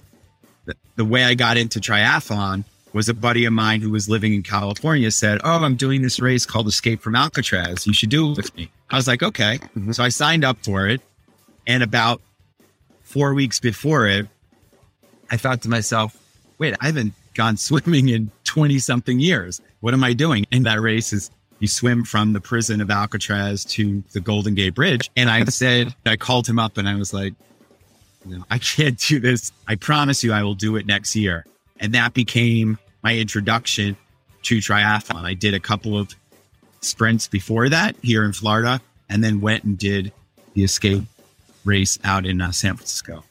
The, 0.95 1.05
way 1.05 1.23
I 1.23 1.33
got 1.33 1.57
into 1.57 1.79
triathlon 1.79 2.63
was 2.93 3.09
a 3.09 3.15
buddy 3.15 3.45
of 3.45 3.53
mine 3.53 3.81
who 3.81 3.89
was 3.89 4.07
living 4.07 4.35
in 4.35 4.43
California 4.43 5.09
said, 5.09 5.41
"Oh, 5.43 5.63
I'm 5.63 5.75
doing 5.75 6.03
this 6.03 6.19
race 6.19 6.45
called 6.45 6.67
Escape 6.67 7.01
from 7.01 7.15
Alcatraz. 7.15 7.87
You 7.87 7.93
should 7.93 8.11
do 8.11 8.31
it 8.31 8.37
with 8.37 8.55
me." 8.55 8.69
I 8.91 8.97
was 8.97 9.07
like, 9.07 9.23
"Okay." 9.23 9.57
Mm-hmm. 9.57 9.93
So 9.93 10.03
I 10.03 10.09
signed 10.09 10.45
up 10.45 10.57
for 10.63 10.87
it, 10.87 11.01
and 11.65 11.81
about 11.81 12.21
four 13.01 13.33
weeks 13.33 13.59
before 13.59 14.05
it, 14.05 14.27
I 15.31 15.37
thought 15.37 15.63
to 15.63 15.69
myself, 15.69 16.15
"Wait, 16.59 16.75
I 16.79 16.85
haven't 16.85 17.15
gone 17.33 17.57
swimming 17.57 18.09
in 18.09 18.31
20 18.43 18.79
something 18.79 19.19
years. 19.19 19.61
What 19.79 19.93
am 19.93 20.03
I 20.03 20.13
doing?" 20.13 20.45
And 20.51 20.65
that 20.65 20.79
race 20.79 21.13
is 21.13 21.31
you 21.61 21.67
swim 21.67 22.03
from 22.03 22.33
the 22.33 22.41
prison 22.41 22.81
of 22.81 22.89
Alcatraz 22.89 23.63
to 23.65 24.03
the 24.13 24.19
Golden 24.19 24.55
Gate 24.55 24.73
Bridge. 24.73 25.11
And 25.15 25.29
I 25.29 25.43
said, 25.45 25.93
I 26.07 26.17
called 26.17 26.47
him 26.47 26.57
up 26.57 26.79
and 26.79 26.89
I 26.89 26.95
was 26.95 27.13
like, 27.13 27.35
no, 28.25 28.43
I 28.49 28.57
can't 28.57 28.97
do 28.97 29.19
this. 29.19 29.51
I 29.67 29.75
promise 29.75 30.23
you 30.23 30.33
I 30.33 30.41
will 30.41 30.55
do 30.55 30.75
it 30.75 30.87
next 30.87 31.15
year. 31.15 31.45
And 31.79 31.93
that 31.93 32.15
became 32.15 32.79
my 33.03 33.15
introduction 33.15 33.95
to 34.43 34.57
triathlon. 34.57 35.23
I 35.23 35.35
did 35.35 35.53
a 35.53 35.59
couple 35.59 35.97
of 35.97 36.15
sprints 36.81 37.27
before 37.27 37.69
that 37.69 37.95
here 38.01 38.25
in 38.25 38.33
Florida 38.33 38.81
and 39.07 39.23
then 39.23 39.39
went 39.39 39.63
and 39.63 39.77
did 39.77 40.11
the 40.55 40.63
escape 40.63 41.03
race 41.63 41.99
out 42.03 42.25
in 42.25 42.41
uh, 42.41 42.51
San 42.51 42.75
Francisco. 42.75 43.23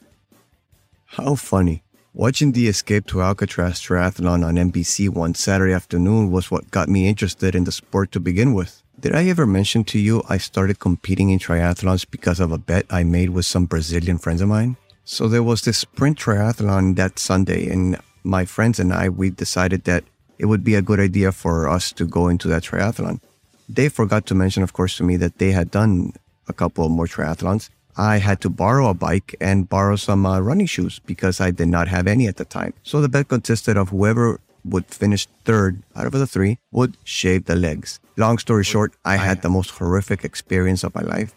How 1.05 1.35
funny. 1.35 1.83
Watching 2.13 2.51
the 2.51 2.67
Escape 2.67 3.07
to 3.07 3.21
Alcatraz 3.21 3.79
triathlon 3.79 4.45
on 4.45 4.55
NBC 4.55 5.07
one 5.07 5.33
Saturday 5.33 5.71
afternoon 5.71 6.29
was 6.29 6.51
what 6.51 6.69
got 6.69 6.89
me 6.89 7.07
interested 7.07 7.55
in 7.55 7.63
the 7.63 7.71
sport 7.71 8.11
to 8.11 8.19
begin 8.19 8.53
with. 8.53 8.83
Did 8.99 9.15
I 9.15 9.27
ever 9.27 9.45
mention 9.45 9.85
to 9.85 9.97
you 9.97 10.21
I 10.27 10.37
started 10.37 10.77
competing 10.77 11.29
in 11.29 11.39
triathlons 11.39 12.05
because 12.11 12.41
of 12.41 12.51
a 12.51 12.57
bet 12.57 12.85
I 12.89 13.05
made 13.05 13.29
with 13.29 13.45
some 13.45 13.63
Brazilian 13.63 14.17
friends 14.17 14.41
of 14.41 14.49
mine? 14.49 14.75
So 15.05 15.29
there 15.29 15.41
was 15.41 15.61
this 15.61 15.77
sprint 15.77 16.19
triathlon 16.19 16.97
that 16.97 17.17
Sunday 17.17 17.69
and 17.69 17.97
my 18.25 18.43
friends 18.43 18.77
and 18.77 18.91
I, 18.91 19.07
we 19.07 19.29
decided 19.29 19.85
that 19.85 20.03
it 20.37 20.47
would 20.47 20.65
be 20.65 20.75
a 20.75 20.81
good 20.81 20.99
idea 20.99 21.31
for 21.31 21.69
us 21.69 21.93
to 21.93 22.05
go 22.05 22.27
into 22.27 22.49
that 22.49 22.63
triathlon. 22.63 23.21
They 23.69 23.87
forgot 23.87 24.25
to 24.25 24.35
mention, 24.35 24.63
of 24.63 24.73
course, 24.73 24.97
to 24.97 25.03
me 25.05 25.15
that 25.15 25.37
they 25.37 25.53
had 25.53 25.71
done 25.71 26.11
a 26.49 26.53
couple 26.53 26.89
more 26.89 27.07
triathlons. 27.07 27.69
I 27.97 28.17
had 28.17 28.41
to 28.41 28.49
borrow 28.49 28.89
a 28.89 28.93
bike 28.93 29.35
and 29.41 29.69
borrow 29.69 29.95
some 29.95 30.25
uh, 30.25 30.39
running 30.39 30.67
shoes 30.67 30.99
because 31.05 31.41
I 31.41 31.51
did 31.51 31.67
not 31.67 31.87
have 31.87 32.07
any 32.07 32.27
at 32.27 32.37
the 32.37 32.45
time. 32.45 32.73
So 32.83 33.01
the 33.01 33.09
bet 33.09 33.27
consisted 33.27 33.77
of 33.77 33.89
whoever 33.89 34.39
would 34.63 34.85
finish 34.85 35.27
third 35.43 35.81
out 35.95 36.05
of 36.05 36.11
the 36.11 36.27
three 36.27 36.59
would 36.71 36.95
shave 37.03 37.45
the 37.45 37.55
legs. 37.55 37.99
Long 38.17 38.37
story 38.37 38.63
short, 38.63 38.93
I 39.03 39.17
had 39.17 39.41
the 39.41 39.49
most 39.49 39.71
horrific 39.71 40.23
experience 40.23 40.83
of 40.83 40.93
my 40.93 41.01
life. 41.01 41.33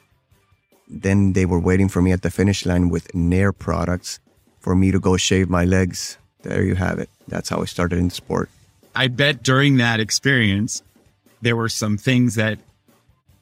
Then 0.88 1.32
they 1.32 1.46
were 1.46 1.61
waiting 1.61 1.88
for 1.88 2.02
me 2.02 2.12
at 2.12 2.23
the 2.23 2.30
finish 2.30 2.66
line 2.66 2.90
with 2.90 3.14
Nair 3.14 3.52
products 3.52 4.20
for 4.61 4.75
me 4.75 4.90
to 4.90 5.00
go 5.00 5.16
shave 5.16 5.49
my 5.49 5.64
legs 5.64 6.18
there 6.44 6.62
you 6.62 6.76
have 6.76 6.99
it. 6.99 7.11
That's 7.26 7.49
how 7.49 7.62
I 7.62 7.64
started 7.64 7.99
in 7.99 8.11
sport. 8.11 8.49
I 8.94 9.08
bet 9.08 9.42
during 9.42 9.78
that 9.78 9.99
experience, 9.99 10.82
there 11.42 11.56
were 11.56 11.68
some 11.68 11.99
things 11.99 12.37
that 12.37 12.58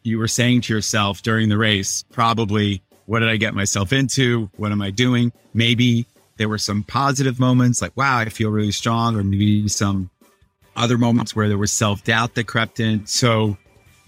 you 0.03 0.19
were 0.19 0.29
saying 0.29 0.63
to 0.63 0.75
yourself 0.75 1.21
during 1.23 1.49
the 1.49 1.59
race. 1.59 2.05
Probably, 2.13 2.83
what 3.07 3.21
did 3.21 3.29
I 3.29 3.37
get 3.37 3.55
myself 3.55 3.93
into? 3.93 4.51
What 4.57 4.73
am 4.73 4.83
I 4.83 4.91
doing? 4.91 5.33
Maybe 5.55 6.07
there 6.37 6.49
were 6.49 6.59
some 6.59 6.83
positive 6.83 7.39
moments 7.39 7.83
like, 7.83 7.97
wow, 7.97 8.19
I 8.19 8.29
feel 8.29 8.51
really 8.51 8.73
strong, 8.73 9.17
or 9.17 9.23
maybe 9.23 9.69
some 9.69 10.11
other 10.77 10.99
moments 10.99 11.37
where 11.37 11.49
there 11.49 11.59
was 11.59 11.73
self 11.73 12.05
doubt 12.05 12.35
that 12.35 12.47
crept 12.47 12.81
in. 12.81 13.07
So 13.07 13.57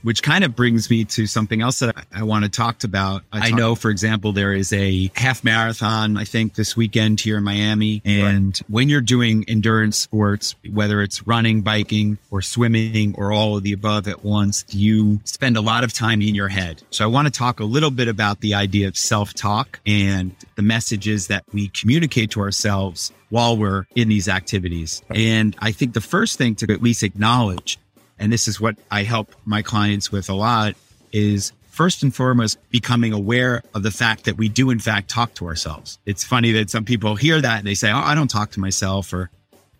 which 0.05 0.23
kind 0.23 0.45
of 0.45 0.55
brings 0.55 0.91
me 0.91 1.05
to 1.05 1.27
something 1.27 1.63
else 1.63 1.79
that 1.79 1.97
I, 1.97 2.21
I 2.21 2.23
want 2.25 2.45
to 2.45 2.51
talk 2.51 2.85
about. 2.85 3.23
I, 3.33 3.49
I 3.49 3.51
know, 3.51 3.75
for 3.75 3.91
example, 3.91 4.33
there 4.33 4.53
is 4.53 4.71
a 4.73 5.11
half 5.17 5.43
marathon, 5.43 6.19
I 6.19 6.25
think 6.25 6.55
this 6.55 6.77
weekend 6.77 7.21
here 7.21 7.39
in 7.39 7.45
Miami. 7.45 8.03
And 8.05 8.49
right. 8.49 8.71
when 8.71 8.89
you're 8.91 9.01
doing 9.01 9.45
endurance 9.49 9.97
sports, 9.97 10.57
whether 10.71 11.01
it's 11.01 11.27
running, 11.27 11.63
biking 11.63 12.19
or 12.31 12.43
swimming 12.43 13.15
or 13.17 13.33
all 13.33 13.57
of 13.57 13.63
the 13.63 13.73
above 13.73 14.07
at 14.07 14.23
once, 14.23 14.67
you 14.69 15.21
spend 15.25 15.57
a 15.57 15.63
lot 15.63 15.85
of 15.85 15.93
time 15.95 16.21
in 16.21 16.35
your 16.35 16.49
head. 16.49 16.83
So 16.91 17.05
I 17.05 17.07
want 17.07 17.27
to 17.27 17.33
talk 17.33 17.61
a 17.61 17.65
little 17.65 17.91
bit 17.91 18.07
about 18.09 18.41
the 18.41 18.55
idea 18.55 18.89
of 18.89 18.99
self 18.99 19.33
talk 19.33 19.81
and 19.87 20.37
the 20.57 20.63
messages 20.63 21.29
that 21.29 21.45
we 21.55 21.69
communicate 21.69 22.31
to 22.33 22.41
ourselves 22.41 23.11
while 23.31 23.57
we're 23.57 23.87
in 23.97 24.09
these 24.09 24.29
activities. 24.29 25.03
And 25.09 25.57
I 25.61 25.73
think 25.73 25.95
the 25.95 26.03
first 26.03 26.37
thing 26.37 26.55
to 26.57 26.73
at 26.73 26.83
least 26.83 27.03
acknowledge 27.03 27.79
and 28.19 28.33
this 28.33 28.49
is 28.49 28.61
what 28.61 28.77
I 28.91 29.03
help 29.03 29.35
my 29.45 29.63
clients 29.63 30.11
with 30.13 30.29
a 30.29 30.35
lot 30.35 30.75
is 31.13 31.53
first 31.71 32.03
and 32.03 32.15
foremost 32.15 32.59
becoming 32.71 33.13
aware 33.13 33.63
of 33.75 33.83
the 33.83 33.91
fact 33.91 34.25
that 34.25 34.37
we 34.37 34.49
do 34.49 34.71
in 34.71 34.79
fact 34.79 35.11
talk 35.11 35.35
to 35.35 35.47
ourselves. 35.47 35.99
It's 36.07 36.23
funny 36.23 36.53
that 36.53 36.71
some 36.71 36.85
people 36.85 37.17
hear 37.17 37.41
that 37.41 37.59
and 37.59 37.67
they 37.67 37.75
say, 37.75 37.91
"Oh, 37.91 37.99
I 37.99 38.15
don't 38.15 38.31
talk 38.31 38.53
to 38.53 38.61
myself," 38.61 39.13
or 39.13 39.31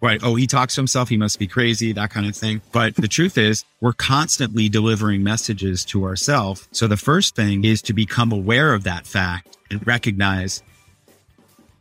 right, 0.01 0.21
"Oh, 0.23 0.35
he 0.35 0.47
talks 0.47 0.75
to 0.75 0.81
himself, 0.81 1.09
he 1.09 1.17
must 1.17 1.39
be 1.39 1.47
crazy," 1.47 1.93
that 1.93 2.11
kind 2.11 2.27
of 2.27 2.37
thing. 2.37 2.61
But 2.73 2.97
the 2.97 3.09
truth 3.09 3.39
is, 3.39 3.65
we're 3.81 3.93
constantly 3.93 4.69
delivering 4.69 5.23
messages 5.23 5.85
to 5.87 6.05
ourselves. 6.05 6.69
So 6.73 6.89
the 6.89 6.97
first 6.97 7.37
thing 7.37 7.65
is 7.65 7.81
to 7.83 7.93
become 7.93 8.33
aware 8.33 8.75
of 8.75 8.83
that 8.85 9.07
fact 9.07 9.57
and 9.71 9.87
recognize, 9.87 10.63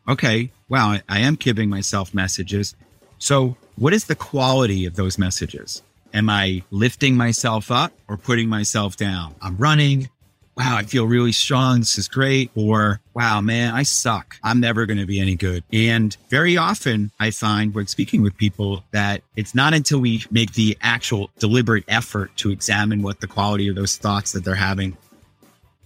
okay, 0.08 0.52
wow, 0.70 1.00
I 1.10 1.20
am 1.20 1.36
giving 1.36 1.70
myself 1.70 2.14
messages. 2.14 2.76
So 3.18 3.58
what 3.76 3.94
is 3.94 4.06
the 4.06 4.16
quality 4.16 4.86
of 4.86 4.96
those 4.96 5.18
messages? 5.18 5.82
Am 6.14 6.30
I 6.30 6.64
lifting 6.70 7.18
myself 7.18 7.72
up 7.72 7.92
or 8.08 8.18
putting 8.18 8.48
myself 8.48 8.96
down? 8.96 9.34
I'm 9.42 9.58
running. 9.58 10.10
Wow, 10.56 10.78
I 10.78 10.84
feel 10.84 11.08
really 11.08 11.32
strong. 11.32 11.80
This 11.80 11.98
is 11.98 12.08
great. 12.08 12.52
Or, 12.54 13.02
wow, 13.16 13.42
man, 13.42 13.74
I 13.74 13.82
suck. 13.82 14.38
I'm 14.44 14.60
never 14.60 14.86
going 14.86 15.00
to 15.00 15.08
be 15.08 15.20
any 15.20 15.36
good. 15.36 15.64
And 15.74 16.16
very 16.30 16.58
often 16.58 17.10
I 17.20 17.32
find 17.32 17.74
when 17.74 17.88
speaking 17.88 18.22
with 18.22 18.38
people 18.38 18.84
that 18.92 19.24
it's 19.36 19.56
not 19.56 19.74
until 19.74 20.00
we 20.00 20.24
make 20.30 20.54
the 20.54 20.78
actual 20.80 21.32
deliberate 21.40 21.86
effort 21.88 22.36
to 22.38 22.52
examine 22.52 23.02
what 23.02 23.20
the 23.20 23.28
quality 23.28 23.68
of 23.68 23.76
those 23.76 23.98
thoughts 23.98 24.34
that 24.34 24.46
they're 24.46 24.54
having 24.54 24.96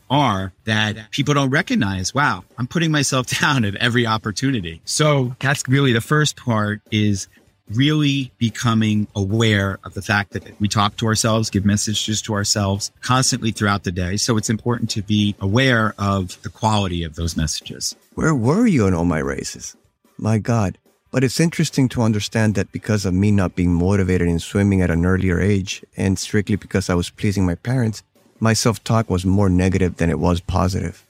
are 0.09 0.51
that 0.65 1.11
people 1.11 1.33
don't 1.33 1.49
recognize, 1.49 2.13
wow, 2.13 2.43
I'm 2.57 2.67
putting 2.67 2.91
myself 2.91 3.27
down 3.41 3.63
at 3.63 3.75
every 3.75 4.05
opportunity. 4.05 4.81
So 4.83 5.35
that's 5.39 5.67
really 5.69 5.93
the 5.93 6.01
first 6.01 6.35
part 6.35 6.81
is 6.91 7.27
really 7.69 8.31
becoming 8.37 9.07
aware 9.15 9.79
of 9.83 9.93
the 9.93 10.01
fact 10.01 10.31
that 10.31 10.59
we 10.59 10.67
talk 10.67 10.97
to 10.97 11.07
ourselves, 11.07 11.49
give 11.49 11.65
messages 11.65 12.21
to 12.23 12.33
ourselves 12.33 12.91
constantly 13.01 13.51
throughout 13.51 13.83
the 13.83 13.91
day. 13.91 14.17
So 14.17 14.37
it's 14.37 14.49
important 14.49 14.89
to 14.91 15.01
be 15.01 15.35
aware 15.39 15.93
of 15.97 16.41
the 16.43 16.49
quality 16.49 17.03
of 17.03 17.15
those 17.15 17.35
messages. 17.35 17.95
Where 18.15 18.35
were 18.35 18.65
you 18.65 18.87
in 18.87 18.93
all 18.93 19.05
my 19.05 19.19
races? 19.19 19.75
My 20.17 20.37
God. 20.37 20.77
But 21.11 21.23
it's 21.23 21.39
interesting 21.39 21.87
to 21.89 22.01
understand 22.01 22.55
that 22.55 22.71
because 22.71 23.05
of 23.05 23.13
me 23.13 23.31
not 23.31 23.55
being 23.55 23.73
motivated 23.73 24.27
in 24.27 24.39
swimming 24.39 24.81
at 24.81 24.91
an 24.91 25.05
earlier 25.05 25.39
age, 25.39 25.83
and 25.95 26.19
strictly 26.19 26.57
because 26.57 26.89
I 26.89 26.95
was 26.95 27.09
pleasing 27.09 27.45
my 27.45 27.55
parents, 27.55 28.03
my 28.39 28.53
self 28.53 28.83
talk 28.83 29.09
was 29.09 29.25
more 29.25 29.49
negative 29.49 29.97
than 29.97 30.09
it 30.09 30.19
was 30.19 30.41
positive. 30.41 31.05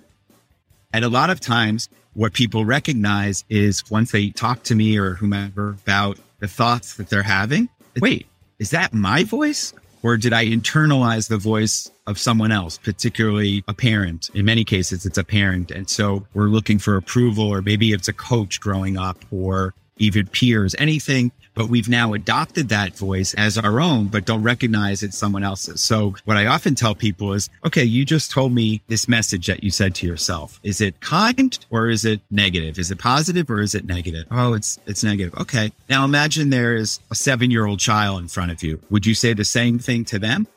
And 0.93 1.03
a 1.03 1.09
lot 1.09 1.29
of 1.29 1.39
times, 1.39 1.89
what 2.13 2.33
people 2.33 2.63
recognize 2.63 3.43
is 3.49 3.89
once 3.89 4.11
they 4.11 4.29
talk 4.29 4.63
to 4.63 4.75
me 4.75 4.97
or 4.97 5.15
whomever 5.15 5.77
about 5.83 6.17
the 6.39 6.47
thoughts 6.47 6.95
that 6.95 7.09
they're 7.09 7.23
having. 7.23 7.69
Wait, 7.99 8.27
is 8.59 8.71
that 8.71 8.93
my 8.93 9.23
voice? 9.23 9.73
Or 10.03 10.15
did 10.15 10.31
I 10.31 10.45
internalize 10.45 11.27
the 11.27 11.37
voice 11.37 11.89
of 12.05 12.19
someone 12.19 12.51
else, 12.51 12.77
particularly 12.77 13.63
a 13.67 13.73
parent? 13.73 14.29
In 14.33 14.45
many 14.45 14.63
cases, 14.63 15.05
it's 15.05 15.17
a 15.17 15.23
parent. 15.23 15.71
And 15.71 15.89
so 15.89 16.25
we're 16.33 16.47
looking 16.47 16.79
for 16.79 16.95
approval, 16.95 17.47
or 17.51 17.61
maybe 17.61 17.91
it's 17.91 18.07
a 18.07 18.13
coach 18.13 18.61
growing 18.61 18.97
up, 18.97 19.17
or 19.31 19.73
even 19.97 20.27
peers, 20.27 20.75
anything. 20.77 21.31
But 21.53 21.69
we've 21.69 21.89
now 21.89 22.13
adopted 22.13 22.69
that 22.69 22.95
voice 22.95 23.33
as 23.33 23.57
our 23.57 23.81
own, 23.81 24.07
but 24.07 24.25
don't 24.25 24.43
recognize 24.43 25.01
it's 25.01 25.17
someone 25.17 25.43
else's. 25.43 25.81
So 25.81 26.13
what 26.25 26.37
I 26.37 26.45
often 26.45 26.75
tell 26.75 26.93
people 26.93 27.33
is, 27.33 27.49
okay, 27.65 27.83
you 27.83 28.05
just 28.05 28.29
told 28.29 28.53
me 28.53 28.83
this 28.87 29.07
message 29.07 29.47
that 29.47 29.63
you 29.63 29.71
said 29.71 29.95
to 29.95 30.07
yourself. 30.07 30.59
Is 30.61 30.81
it 30.81 30.99
kind 30.99 31.57
or 31.71 31.89
is 31.89 32.05
it 32.05 32.21
negative? 32.29 32.77
Is 32.77 32.91
it 32.91 32.99
positive 32.99 33.49
or 33.49 33.59
is 33.59 33.73
it 33.73 33.85
negative? 33.85 34.25
Oh, 34.29 34.53
it's, 34.53 34.77
it's 34.85 35.03
negative. 35.03 35.33
Okay. 35.39 35.71
Now 35.89 36.05
imagine 36.05 36.51
there 36.51 36.75
is 36.75 36.99
a 37.09 37.15
seven 37.15 37.49
year 37.49 37.65
old 37.65 37.79
child 37.79 38.21
in 38.21 38.27
front 38.27 38.51
of 38.51 38.61
you. 38.61 38.79
Would 38.91 39.07
you 39.07 39.15
say 39.15 39.33
the 39.33 39.45
same 39.45 39.79
thing 39.79 40.05
to 40.05 40.19
them? 40.19 40.47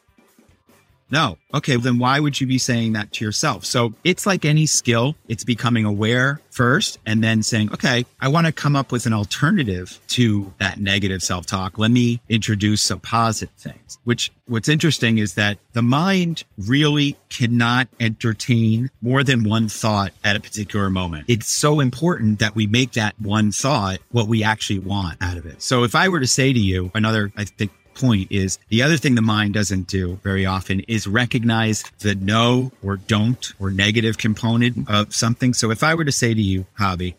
No. 1.10 1.38
Okay. 1.52 1.76
Then 1.76 1.98
why 1.98 2.20
would 2.20 2.40
you 2.40 2.46
be 2.46 2.58
saying 2.58 2.92
that 2.92 3.12
to 3.14 3.24
yourself? 3.24 3.64
So 3.64 3.94
it's 4.04 4.26
like 4.26 4.44
any 4.44 4.66
skill. 4.66 5.16
It's 5.28 5.44
becoming 5.44 5.84
aware 5.84 6.40
first 6.50 6.98
and 7.06 7.22
then 7.22 7.42
saying, 7.42 7.72
okay, 7.72 8.04
I 8.20 8.28
want 8.28 8.46
to 8.46 8.52
come 8.52 8.76
up 8.76 8.92
with 8.92 9.06
an 9.06 9.12
alternative 9.12 9.98
to 10.08 10.52
that 10.58 10.78
negative 10.78 11.22
self 11.22 11.46
talk. 11.46 11.78
Let 11.78 11.90
me 11.90 12.20
introduce 12.28 12.82
some 12.82 13.00
positive 13.00 13.54
things, 13.56 13.98
which 14.04 14.30
what's 14.46 14.68
interesting 14.68 15.18
is 15.18 15.34
that 15.34 15.58
the 15.72 15.82
mind 15.82 16.44
really 16.58 17.16
cannot 17.28 17.88
entertain 17.98 18.90
more 19.00 19.22
than 19.22 19.44
one 19.44 19.68
thought 19.68 20.12
at 20.24 20.36
a 20.36 20.40
particular 20.40 20.90
moment. 20.90 21.24
It's 21.28 21.48
so 21.48 21.80
important 21.80 22.40
that 22.40 22.54
we 22.54 22.66
make 22.66 22.92
that 22.92 23.14
one 23.20 23.52
thought 23.52 23.98
what 24.10 24.26
we 24.26 24.42
actually 24.42 24.80
want 24.80 25.18
out 25.20 25.36
of 25.36 25.46
it. 25.46 25.62
So 25.62 25.84
if 25.84 25.94
I 25.94 26.08
were 26.08 26.20
to 26.20 26.26
say 26.26 26.52
to 26.52 26.58
you 26.58 26.90
another, 26.94 27.32
I 27.36 27.44
think 27.44 27.70
point 28.00 28.32
is 28.32 28.58
the 28.68 28.82
other 28.82 28.96
thing 28.96 29.14
the 29.14 29.22
mind 29.22 29.54
doesn't 29.54 29.86
do 29.86 30.18
very 30.22 30.46
often 30.46 30.80
is 30.80 31.06
recognize 31.06 31.84
the 32.00 32.14
no 32.14 32.72
or 32.82 32.96
don't 32.96 33.52
or 33.60 33.70
negative 33.70 34.16
component 34.18 34.88
of 34.88 35.14
something. 35.14 35.52
So 35.52 35.70
if 35.70 35.82
I 35.82 35.94
were 35.94 36.04
to 36.04 36.12
say 36.12 36.32
to 36.32 36.40
you, 36.40 36.66
Javi, 36.78 37.14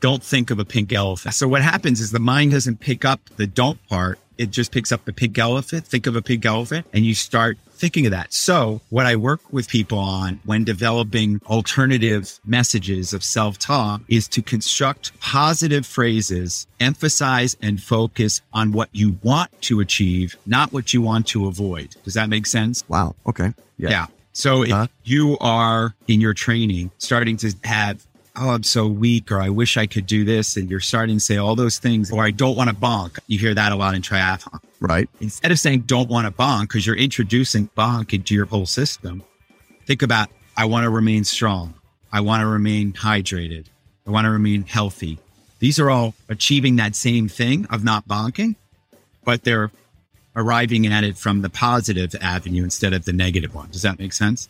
don't 0.00 0.22
think 0.22 0.50
of 0.50 0.58
a 0.58 0.64
pink 0.64 0.92
elephant. 0.92 1.34
So 1.34 1.48
what 1.48 1.62
happens 1.62 2.00
is 2.00 2.12
the 2.12 2.20
mind 2.20 2.52
doesn't 2.52 2.80
pick 2.80 3.04
up 3.04 3.20
the 3.36 3.46
don't 3.46 3.84
part. 3.88 4.18
It 4.38 4.50
just 4.50 4.70
picks 4.70 4.92
up 4.92 5.04
the 5.04 5.12
pink 5.12 5.38
elephant. 5.38 5.86
Think 5.86 6.06
of 6.06 6.14
a 6.14 6.22
pink 6.22 6.44
elephant 6.44 6.86
and 6.92 7.04
you 7.04 7.14
start 7.14 7.58
thinking 7.76 8.06
of 8.06 8.12
that. 8.12 8.32
So 8.32 8.80
what 8.90 9.06
I 9.06 9.16
work 9.16 9.40
with 9.52 9.68
people 9.68 9.98
on 9.98 10.40
when 10.44 10.64
developing 10.64 11.40
alternative 11.46 12.38
messages 12.44 13.12
of 13.12 13.22
self 13.22 13.58
talk 13.58 14.00
is 14.08 14.28
to 14.28 14.42
construct 14.42 15.18
positive 15.20 15.86
phrases, 15.86 16.66
emphasize 16.80 17.56
and 17.62 17.82
focus 17.82 18.40
on 18.52 18.72
what 18.72 18.88
you 18.92 19.18
want 19.22 19.50
to 19.62 19.80
achieve, 19.80 20.36
not 20.46 20.72
what 20.72 20.92
you 20.92 21.02
want 21.02 21.26
to 21.28 21.46
avoid. 21.46 21.94
Does 22.04 22.14
that 22.14 22.28
make 22.28 22.46
sense? 22.46 22.84
Wow. 22.88 23.14
Okay. 23.26 23.52
Yeah. 23.78 23.90
yeah. 23.90 24.06
So 24.32 24.62
if 24.62 24.70
huh? 24.70 24.86
you 25.04 25.38
are 25.40 25.94
in 26.08 26.20
your 26.20 26.34
training 26.34 26.90
starting 26.98 27.36
to 27.38 27.54
have 27.64 28.06
oh, 28.38 28.50
I'm 28.50 28.62
so 28.62 28.86
weak, 28.86 29.32
or 29.32 29.40
I 29.40 29.48
wish 29.48 29.76
I 29.76 29.86
could 29.86 30.06
do 30.06 30.24
this. 30.24 30.56
And 30.56 30.70
you're 30.70 30.80
starting 30.80 31.16
to 31.16 31.20
say 31.20 31.36
all 31.36 31.56
those 31.56 31.78
things, 31.78 32.12
or 32.12 32.22
I 32.22 32.30
don't 32.30 32.56
want 32.56 32.70
to 32.70 32.76
bonk. 32.76 33.18
You 33.26 33.38
hear 33.38 33.54
that 33.54 33.72
a 33.72 33.76
lot 33.76 33.94
in 33.94 34.02
triathlon. 34.02 34.60
Right. 34.80 35.08
Instead 35.20 35.50
of 35.52 35.58
saying 35.58 35.82
don't 35.82 36.08
want 36.08 36.26
to 36.26 36.30
bonk, 36.30 36.62
because 36.62 36.86
you're 36.86 36.96
introducing 36.96 37.68
bonk 37.76 38.12
into 38.12 38.34
your 38.34 38.46
whole 38.46 38.66
system, 38.66 39.22
think 39.86 40.02
about 40.02 40.28
I 40.56 40.66
want 40.66 40.84
to 40.84 40.90
remain 40.90 41.24
strong. 41.24 41.74
I 42.12 42.20
want 42.20 42.40
to 42.42 42.46
remain 42.46 42.92
hydrated. 42.92 43.66
I 44.06 44.10
want 44.10 44.26
to 44.26 44.30
remain 44.30 44.62
healthy. 44.62 45.18
These 45.58 45.78
are 45.78 45.90
all 45.90 46.14
achieving 46.28 46.76
that 46.76 46.94
same 46.94 47.28
thing 47.28 47.66
of 47.66 47.82
not 47.82 48.06
bonking, 48.06 48.56
but 49.24 49.44
they're 49.44 49.70
arriving 50.34 50.86
at 50.86 51.02
it 51.02 51.16
from 51.16 51.40
the 51.40 51.50
positive 51.50 52.14
avenue 52.20 52.62
instead 52.62 52.92
of 52.92 53.06
the 53.06 53.12
negative 53.12 53.54
one. 53.54 53.70
Does 53.70 53.82
that 53.82 53.98
make 53.98 54.12
sense? 54.12 54.48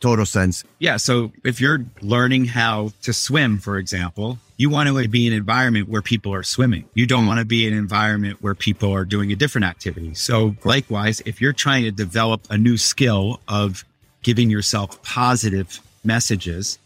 Total 0.00 0.26
sense. 0.26 0.64
Yeah. 0.78 0.96
So 0.96 1.32
if 1.44 1.60
you're 1.60 1.84
learning 2.00 2.46
how 2.46 2.92
to 3.02 3.12
swim, 3.12 3.58
for 3.58 3.78
example, 3.78 4.38
you 4.56 4.70
want 4.70 4.88
to 4.88 5.08
be 5.08 5.26
in 5.26 5.32
an 5.32 5.38
environment 5.38 5.88
where 5.88 6.02
people 6.02 6.34
are 6.34 6.42
swimming. 6.42 6.84
You 6.94 7.06
don't 7.06 7.26
want 7.26 7.38
to 7.38 7.44
be 7.44 7.66
in 7.66 7.72
an 7.72 7.78
environment 7.78 8.42
where 8.42 8.54
people 8.54 8.92
are 8.92 9.04
doing 9.04 9.32
a 9.32 9.36
different 9.36 9.66
activity. 9.66 10.14
So 10.14 10.56
likewise, 10.64 11.20
if 11.24 11.40
you're 11.40 11.52
trying 11.52 11.84
to 11.84 11.90
develop 11.90 12.42
a 12.50 12.58
new 12.58 12.76
skill 12.76 13.40
of 13.46 13.84
giving 14.22 14.50
yourself 14.50 15.00
positive 15.02 15.80
messages, 16.04 16.78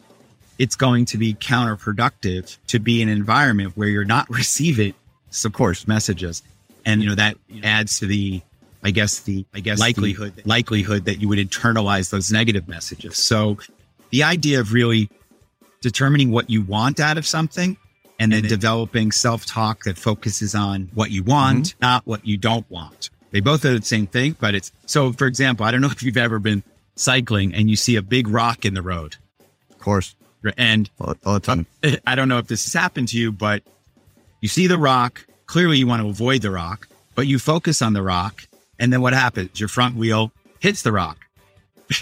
it's 0.58 0.76
going 0.76 1.06
to 1.06 1.18
be 1.18 1.34
counterproductive 1.34 2.58
to 2.68 2.78
be 2.78 3.00
in 3.00 3.08
an 3.08 3.16
environment 3.16 3.72
where 3.74 3.88
you're 3.88 4.04
not 4.04 4.28
receiving 4.30 4.94
support 5.30 5.88
messages. 5.88 6.42
And, 6.84 7.02
you 7.02 7.08
know, 7.08 7.14
that 7.14 7.38
adds 7.62 8.00
to 8.00 8.06
the 8.06 8.42
I 8.82 8.90
guess 8.90 9.20
the 9.20 9.46
I 9.54 9.60
guess 9.60 9.78
likelihood 9.78 10.36
the 10.36 10.42
likelihood 10.44 11.04
that 11.04 11.20
you 11.20 11.28
would 11.28 11.38
internalize 11.38 12.10
those 12.10 12.32
negative 12.32 12.68
messages. 12.68 13.16
So 13.16 13.58
the 14.10 14.24
idea 14.24 14.60
of 14.60 14.72
really 14.72 15.08
determining 15.80 16.30
what 16.30 16.50
you 16.50 16.62
want 16.62 17.00
out 17.00 17.18
of 17.18 17.26
something 17.26 17.76
and 18.18 18.32
then, 18.32 18.38
and 18.38 18.44
then 18.44 18.48
developing 18.48 19.10
self-talk 19.10 19.84
that 19.84 19.96
focuses 19.96 20.54
on 20.54 20.90
what 20.94 21.10
you 21.10 21.22
want, 21.22 21.68
mm-hmm. 21.68 21.78
not 21.82 22.06
what 22.06 22.26
you 22.26 22.36
don't 22.36 22.68
want. 22.70 23.10
They 23.30 23.40
both 23.40 23.64
are 23.64 23.78
the 23.78 23.84
same 23.84 24.06
thing, 24.06 24.36
but 24.38 24.54
it's 24.54 24.72
so 24.86 25.12
for 25.12 25.26
example, 25.26 25.64
I 25.64 25.70
don't 25.70 25.80
know 25.80 25.86
if 25.92 26.02
you've 26.02 26.16
ever 26.16 26.38
been 26.38 26.62
cycling 26.96 27.54
and 27.54 27.70
you 27.70 27.76
see 27.76 27.96
a 27.96 28.02
big 28.02 28.28
rock 28.28 28.64
in 28.64 28.74
the 28.74 28.82
road. 28.82 29.16
Of 29.70 29.78
course. 29.78 30.14
And 30.56 30.90
all, 31.00 31.14
all 31.24 31.34
the 31.34 31.40
time. 31.40 31.66
I 32.06 32.16
don't 32.16 32.28
know 32.28 32.38
if 32.38 32.48
this 32.48 32.64
has 32.64 32.72
happened 32.72 33.08
to 33.08 33.18
you, 33.18 33.30
but 33.30 33.62
you 34.40 34.48
see 34.48 34.66
the 34.66 34.78
rock. 34.78 35.24
Clearly 35.46 35.78
you 35.78 35.86
want 35.86 36.02
to 36.02 36.08
avoid 36.08 36.42
the 36.42 36.50
rock, 36.50 36.88
but 37.14 37.28
you 37.28 37.38
focus 37.38 37.80
on 37.80 37.92
the 37.92 38.02
rock 38.02 38.44
and 38.82 38.92
then 38.92 39.00
what 39.00 39.12
happens? 39.12 39.60
Your 39.60 39.68
front 39.68 39.94
wheel 39.94 40.32
hits 40.58 40.82
the 40.82 40.90
rock. 40.90 41.16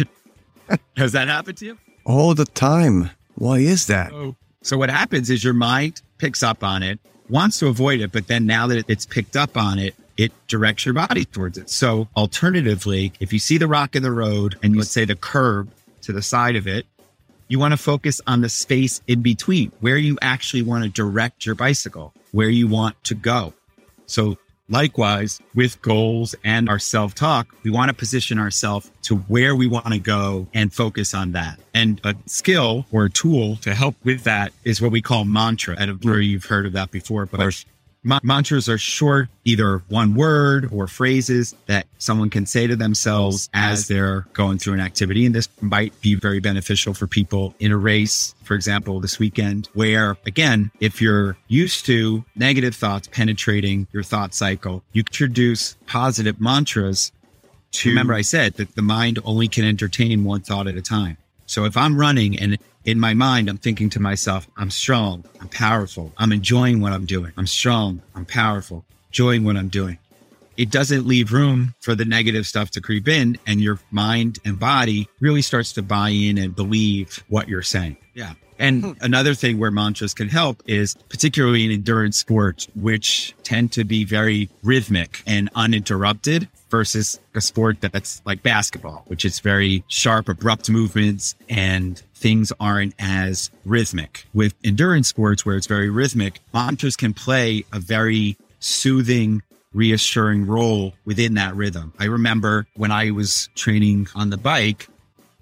Has 0.97 1.12
that 1.12 1.29
happened 1.29 1.59
to 1.59 1.66
you? 1.66 1.79
All 2.07 2.35
the 2.35 2.47
time. 2.47 3.11
Why 3.35 3.59
is 3.59 3.87
that? 3.88 4.11
So, 4.11 4.37
so, 4.62 4.79
what 4.79 4.88
happens 4.88 5.29
is 5.29 5.45
your 5.45 5.53
mind 5.53 6.01
picks 6.16 6.43
up 6.43 6.64
on 6.64 6.83
it, 6.83 6.99
wants 7.29 7.59
to 7.59 7.66
avoid 7.66 8.01
it, 8.01 8.12
but 8.12 8.29
then 8.29 8.47
now 8.47 8.66
that 8.69 8.88
it's 8.88 9.05
picked 9.05 9.37
up 9.37 9.59
on 9.59 9.79
it, 9.79 9.95
it 10.16 10.33
directs 10.49 10.87
your 10.87 10.95
body 10.95 11.27
towards 11.27 11.59
it. 11.59 11.71
So 11.71 12.09
alternatively, 12.16 13.12
if 13.21 13.33
you 13.33 13.38
see 13.38 13.59
the 13.59 13.66
rock 13.66 13.95
in 13.95 14.03
the 14.03 14.11
road 14.11 14.59
and 14.62 14.77
let's 14.77 14.90
say 14.90 15.05
the 15.05 15.16
curb 15.16 15.71
to 16.03 16.12
the 16.12 16.23
side 16.23 16.57
of 16.57 16.66
it, 16.66 16.87
you 17.49 17.59
want 17.59 17.73
to 17.73 17.79
focus 17.79 18.21
on 18.27 18.43
the 18.43 18.49
space 18.49 19.01
in 19.07 19.23
between 19.23 19.73
where 19.81 19.97
you 19.97 20.19
actually 20.21 20.62
want 20.62 20.85
to 20.85 20.90
direct 20.90 21.47
your 21.47 21.55
bicycle, 21.55 22.12
where 22.33 22.51
you 22.51 22.69
want 22.69 23.03
to 23.05 23.14
go. 23.14 23.55
So 24.07 24.37
Likewise, 24.70 25.40
with 25.52 25.83
goals 25.83 26.37
and 26.44 26.68
our 26.68 26.78
self 26.78 27.14
talk, 27.14 27.48
we 27.64 27.70
want 27.70 27.88
to 27.88 27.94
position 27.94 28.38
ourselves 28.38 28.90
to 29.02 29.16
where 29.16 29.56
we 29.56 29.66
want 29.66 29.87
to 29.87 29.98
go 29.98 30.46
and 30.54 30.72
focus 30.72 31.12
on 31.12 31.33
that. 31.33 31.59
And 31.74 32.00
a 32.04 32.14
skill 32.26 32.87
or 32.92 33.06
a 33.06 33.11
tool 33.11 33.56
to 33.56 33.74
help 33.74 33.96
with 34.04 34.22
that 34.24 34.52
is 34.64 34.80
what 34.80 34.92
we 34.92 35.02
call 35.02 35.24
mantra. 35.24 35.74
I 35.76 35.87
don't 35.87 36.04
know 36.04 36.14
if 36.14 36.22
you've 36.22 36.44
heard 36.44 36.66
of 36.66 36.72
that 36.74 36.92
before, 36.92 37.26
but 37.26 37.40
mantras 38.03 38.69
are 38.69 38.79
short, 38.79 39.29
either 39.45 39.79
one 39.89 40.15
word 40.15 40.69
or 40.73 40.87
phrases 40.87 41.55
that 41.67 41.87
someone 41.99 42.31
can 42.31 42.47
say 42.47 42.67
to 42.67 42.77
themselves 42.77 43.49
as 43.53 43.89
they're 43.89 44.27
going 44.33 44.59
through 44.59 44.75
an 44.75 44.81
activity. 44.81 45.27
And 45.27 45.35
this 45.35 45.49
might 45.61 45.99
be 46.01 46.15
very 46.15 46.41
beneficial 46.41 46.95
for 46.95 47.07
people 47.07 47.55
in 47.59 47.73
a 47.73 47.77
race, 47.77 48.35
for 48.45 48.55
example, 48.55 49.01
this 49.01 49.19
weekend, 49.19 49.69
where 49.75 50.17
again, 50.27 50.71
if 50.81 51.01
you're 51.01 51.37
used 51.49 51.87
to 51.87 52.25
negative 52.37 52.75
thoughts 52.75 53.09
penetrating 53.09 53.87
your 53.93 54.03
thought 54.03 54.35
cycle, 54.35 54.83
you 54.93 55.01
introduce 55.01 55.77
positive 55.87 56.41
mantras 56.41 57.13
to 57.73 57.89
remember 57.91 58.15
I 58.15 58.23
said 58.23 58.55
that 58.55 58.75
the 58.75 58.83
mind 58.83 59.19
only 59.25 59.47
can 59.47 59.65
entertain 59.65 60.25
one 60.25 60.41
thought 60.41 60.67
at 60.67 60.77
a 60.77 60.83
time. 60.83 61.17
So 61.47 61.65
if 61.65 61.77
I'm 61.77 61.99
running 61.99 62.39
and 62.39 62.59
in 62.85 62.99
my 62.99 63.14
mind, 63.14 63.49
I'm 63.49 63.59
thinking 63.59 63.90
to 63.90 64.01
myself, 64.01 64.49
I'm 64.57 64.71
strong, 64.71 65.25
I'm 65.40 65.49
powerful, 65.49 66.12
I'm 66.16 66.33
enjoying 66.33 66.81
what 66.81 66.93
I'm 66.93 67.07
doing. 67.07 67.33
I'm 67.37 67.47
strong, 67.47 68.03
I'm 68.14 68.25
powerful, 68.25 68.85
enjoying 69.11 69.45
what 69.45 69.57
I'm 69.57 69.69
doing. 69.69 69.99
It 70.57 70.71
doesn't 70.71 71.07
leave 71.07 71.33
room 71.33 71.75
for 71.81 71.95
the 71.95 72.05
negative 72.05 72.47
stuff 72.47 72.71
to 72.73 72.81
creep 72.81 73.09
in, 73.09 73.38
and 73.47 73.61
your 73.61 73.79
mind 73.90 74.38
and 74.45 74.59
body 74.59 75.09
really 75.21 75.43
starts 75.43 75.73
to 75.75 75.83
buy 75.83 76.11
in 76.11 76.38
and 76.38 76.55
believe 76.55 77.25
what 77.29 77.49
you're 77.49 77.62
saying. 77.62 77.97
Yeah. 78.14 78.35
And 78.59 78.85
hmm. 78.85 78.93
another 79.01 79.35
thing 79.35 79.59
where 79.59 79.71
mantras 79.71 80.12
can 80.12 80.29
help 80.29 80.62
is 80.66 80.95
particularly 81.09 81.64
in 81.64 81.71
endurance 81.71 82.19
sports, 82.19 82.69
which 82.75 83.35
tend 83.43 83.73
to 83.73 83.85
be 83.85 84.05
very 84.05 84.51
rhythmic 84.62 85.23
and 85.27 85.49
uninterrupted 85.55 86.47
versus 86.69 87.19
a 87.35 87.40
sport 87.40 87.81
that's 87.81 88.21
like 88.27 88.43
basketball, 88.43 89.05
which 89.07 89.25
is 89.25 89.40
very 89.40 89.83
sharp, 89.88 90.29
abrupt 90.29 90.69
movements 90.69 91.35
and 91.49 92.03
things 92.20 92.52
aren't 92.61 92.94
as 92.98 93.50
rhythmic. 93.64 94.26
With 94.35 94.54
endurance 94.62 95.09
sports 95.09 95.44
where 95.44 95.56
it's 95.56 95.66
very 95.66 95.90
rhythmic, 95.90 96.40
mantras 96.52 96.96
can 96.96 97.14
play 97.14 97.64
a 97.72 97.80
very 97.80 98.37
soothing, 98.61 99.42
reassuring 99.72 100.46
role 100.46 100.94
within 101.04 101.35
that 101.35 101.56
rhythm. 101.56 101.92
I 101.98 102.04
remember 102.04 102.66
when 102.76 102.92
I 102.92 103.11
was 103.11 103.48
training 103.54 104.09
on 104.14 104.30
the 104.30 104.37
bike, 104.37 104.88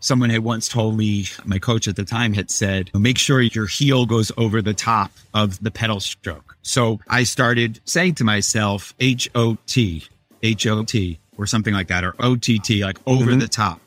someone 0.00 0.30
had 0.30 0.44
once 0.44 0.68
told 0.68 0.96
me, 0.96 1.26
my 1.44 1.58
coach 1.58 1.88
at 1.88 1.96
the 1.96 2.04
time 2.04 2.32
had 2.32 2.50
said, 2.50 2.90
make 2.94 3.18
sure 3.18 3.40
your 3.40 3.66
heel 3.66 4.06
goes 4.06 4.30
over 4.36 4.62
the 4.62 4.74
top 4.74 5.10
of 5.34 5.60
the 5.60 5.72
pedal 5.72 5.98
stroke. 5.98 6.56
So 6.62 7.00
I 7.08 7.24
started 7.24 7.80
saying 7.84 8.14
to 8.16 8.24
myself, 8.24 8.94
H 9.00 9.28
O 9.34 9.58
T, 9.66 10.04
H 10.42 10.66
O 10.66 10.84
T, 10.84 11.18
or 11.36 11.46
something 11.46 11.74
like 11.74 11.88
that, 11.88 12.04
or 12.04 12.14
O 12.20 12.36
T 12.36 12.58
T, 12.58 12.84
like 12.84 12.98
over 13.06 13.30
mm-hmm. 13.30 13.40
the 13.40 13.48
top. 13.48 13.80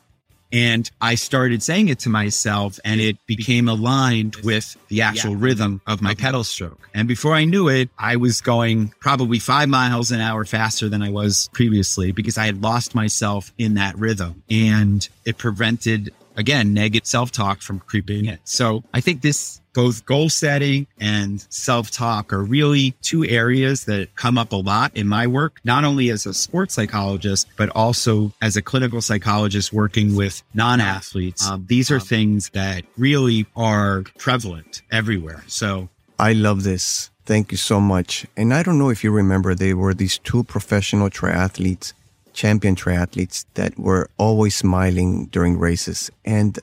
And 0.52 0.90
I 1.00 1.16
started 1.16 1.64
saying 1.64 1.88
it 1.88 2.00
to 2.00 2.10
myself 2.10 2.80
and 2.84 3.00
it 3.00 3.18
became 3.26 3.70
aligned 3.70 4.36
with 4.38 4.76
the 4.90 5.02
actual 5.02 5.36
rhythm 5.36 5.82
of 5.88 6.02
my 6.02 6.14
pedal 6.14 6.44
stroke. 6.44 6.90
And 6.94 7.08
before 7.08 7.34
I 7.34 7.46
knew 7.46 7.70
it, 7.70 7.90
I 7.98 8.18
was 8.18 8.42
going 8.42 8.94
probably 9.00 9.40
five 9.40 9.70
miles 9.70 10.12
an 10.12 10.20
hour 10.20 10.44
faster 10.46 10.90
than 10.90 11.02
I 11.02 11.10
was 11.10 11.50
previously 11.54 12.12
because 12.12 12.38
I 12.38 12.46
had 12.46 12.62
lost 12.62 12.94
myself 12.96 13.54
in 13.58 13.76
that 13.76 13.98
rhythm. 13.98 14.44
And 14.50 15.08
it 15.26 15.38
prevented 15.38 16.14
again, 16.36 16.74
negative 16.74 17.08
self 17.08 17.32
talk 17.32 17.62
from 17.62 17.80
creeping 17.80 18.26
in. 18.26 18.40
So 18.44 18.84
I 18.94 19.02
think 19.02 19.22
this 19.22 19.62
both 19.74 20.06
goal 20.06 20.30
setting 20.30 20.88
and 21.00 21.46
self 21.50 21.92
talk 21.92 22.34
are 22.34 22.44
really 22.44 22.92
two 23.02 23.26
areas 23.26 23.86
that 23.86 24.16
come 24.16 24.38
up 24.38 24.52
a 24.52 24.58
lot 24.58 24.96
in 24.96 25.08
my 25.08 25.28
work, 25.28 25.60
not 25.64 25.84
only 25.84 26.10
as 26.10 26.26
a 26.26 26.34
sports 26.34 26.74
psychologist, 26.74 27.48
but 27.58 27.70
also 27.70 28.34
as 28.42 28.58
a 28.58 28.62
clinical 28.62 29.02
psychologist 29.02 29.72
working 29.72 30.16
with 30.16 30.44
non 30.54 30.82
athletes. 30.82 31.48
Um, 31.48 31.66
these 31.68 31.92
are 31.92 32.00
things 32.00 32.50
that 32.50 32.84
really 32.98 33.46
are 33.56 34.04
prevalent 34.18 34.82
everywhere. 34.92 35.44
So 35.48 35.90
I 36.20 36.34
love 36.34 36.64
this. 36.64 37.10
Thank 37.26 37.52
you 37.52 37.58
so 37.58 37.80
much. 37.80 38.26
And 38.36 38.54
I 38.54 38.64
don't 38.64 38.78
know 38.78 38.90
if 38.90 39.04
you 39.04 39.12
remember, 39.12 39.56
they 39.56 39.74
were 39.74 39.94
these 39.94 40.18
two 40.18 40.44
professional 40.44 41.10
triathletes 41.10 41.94
champion 42.34 42.76
triathletes 42.76 43.46
that 43.54 43.78
were 43.78 44.10
always 44.18 44.56
smiling 44.56 45.26
during 45.28 45.58
races. 45.58 46.10
And 46.26 46.58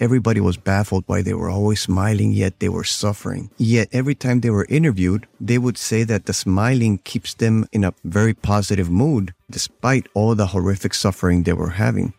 everybody 0.00 0.40
was 0.40 0.56
baffled 0.56 1.04
why 1.06 1.22
they 1.22 1.34
were 1.34 1.50
always 1.50 1.80
smiling, 1.80 2.32
yet 2.32 2.60
they 2.60 2.68
were 2.68 2.84
suffering. 2.84 3.50
Yet 3.56 3.88
every 3.92 4.14
time 4.14 4.40
they 4.40 4.50
were 4.50 4.66
interviewed, 4.68 5.26
they 5.40 5.58
would 5.58 5.78
say 5.78 6.04
that 6.04 6.26
the 6.26 6.32
smiling 6.32 6.98
keeps 6.98 7.34
them 7.34 7.66
in 7.72 7.84
a 7.84 7.94
very 8.04 8.34
positive 8.34 8.90
mood 8.90 9.34
despite 9.50 10.06
all 10.14 10.34
the 10.34 10.48
horrific 10.48 10.94
suffering 10.94 11.42
they 11.42 11.52
were 11.52 11.70
having. 11.70 12.12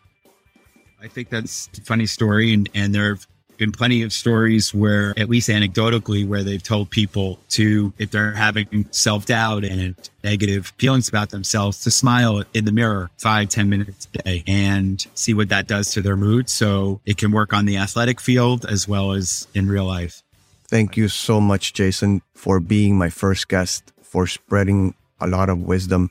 I 1.00 1.08
think 1.08 1.28
that's 1.28 1.68
a 1.78 1.82
funny 1.82 2.06
story. 2.06 2.52
And, 2.52 2.68
and 2.74 2.94
there 2.94 3.10
have 3.10 3.26
been 3.56 3.72
plenty 3.72 4.02
of 4.02 4.12
stories 4.12 4.72
where, 4.74 5.14
at 5.18 5.28
least 5.28 5.48
anecdotally, 5.48 6.26
where 6.26 6.42
they've 6.42 6.62
told 6.62 6.90
people 6.90 7.38
to, 7.50 7.92
if 7.98 8.10
they're 8.10 8.32
having 8.32 8.86
self 8.90 9.26
doubt 9.26 9.64
and 9.64 9.94
negative 10.22 10.72
feelings 10.78 11.08
about 11.08 11.30
themselves, 11.30 11.82
to 11.84 11.90
smile 11.90 12.42
in 12.54 12.64
the 12.64 12.72
mirror 12.72 13.10
five, 13.18 13.48
ten 13.48 13.68
minutes 13.68 14.08
a 14.14 14.22
day 14.22 14.44
and 14.46 15.06
see 15.14 15.34
what 15.34 15.48
that 15.48 15.66
does 15.66 15.92
to 15.92 16.02
their 16.02 16.16
mood. 16.16 16.48
So 16.48 17.00
it 17.06 17.16
can 17.16 17.32
work 17.32 17.52
on 17.52 17.66
the 17.66 17.76
athletic 17.76 18.20
field 18.20 18.64
as 18.64 18.86
well 18.88 19.12
as 19.12 19.46
in 19.54 19.68
real 19.68 19.84
life. 19.84 20.22
Thank 20.68 20.96
you 20.96 21.08
so 21.08 21.40
much, 21.40 21.72
Jason, 21.72 22.22
for 22.34 22.58
being 22.58 22.98
my 22.98 23.08
first 23.08 23.48
guest, 23.48 23.92
for 24.02 24.26
spreading 24.26 24.94
a 25.20 25.26
lot 25.26 25.48
of 25.48 25.62
wisdom. 25.62 26.10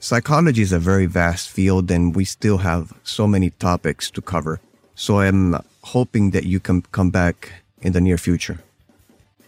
Psychology 0.00 0.62
is 0.62 0.72
a 0.72 0.78
very 0.78 1.06
vast 1.06 1.48
field, 1.50 1.90
and 1.90 2.16
we 2.16 2.24
still 2.24 2.58
have 2.58 2.92
so 3.04 3.26
many 3.26 3.50
topics 3.50 4.10
to 4.10 4.22
cover. 4.22 4.60
So 4.94 5.20
I'm 5.20 5.56
hoping 5.82 6.30
that 6.30 6.44
you 6.44 6.60
can 6.60 6.82
come 6.92 7.10
back 7.10 7.52
in 7.80 7.92
the 7.92 8.00
near 8.00 8.18
future. 8.18 8.58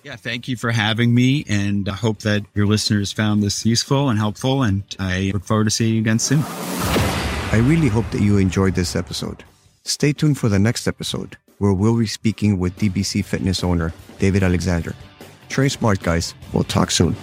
Yeah, 0.03 0.17
thank 0.17 0.49
you 0.49 0.57
for 0.57 0.71
having 0.71 1.15
me. 1.15 1.45
And 1.49 1.89
I 1.89 1.95
hope 1.95 2.19
that 2.21 2.45
your 2.55 2.67
listeners 2.67 3.11
found 3.11 3.43
this 3.43 3.65
useful 3.65 4.11
and 4.11 4.19
helpful. 4.19 4.63
And 4.63 4.83
I 4.99 5.31
look 5.33 5.45
forward 5.45 5.65
to 5.65 5.71
seeing 5.71 5.95
you 5.95 6.01
again 6.01 6.19
soon. 6.19 6.43
I 6.45 7.63
really 7.65 7.89
hope 7.89 8.11
that 8.11 8.21
you 8.21 8.37
enjoyed 8.37 8.75
this 8.75 8.95
episode. 8.97 9.45
Stay 9.85 10.13
tuned 10.13 10.37
for 10.39 10.49
the 10.49 10.59
next 10.59 10.87
episode, 10.87 11.37
where 11.59 11.73
we'll 11.73 11.99
be 11.99 12.07
speaking 12.07 12.59
with 12.59 12.77
DBC 12.77 13.25
Fitness 13.25 13.65
owner 13.65 13.93
David 14.19 14.43
Alexander. 14.43 14.95
Train 15.49 15.71
smart, 15.71 16.03
guys. 16.03 16.35
We'll 16.53 16.65
talk 16.65 16.91
soon. 16.91 17.15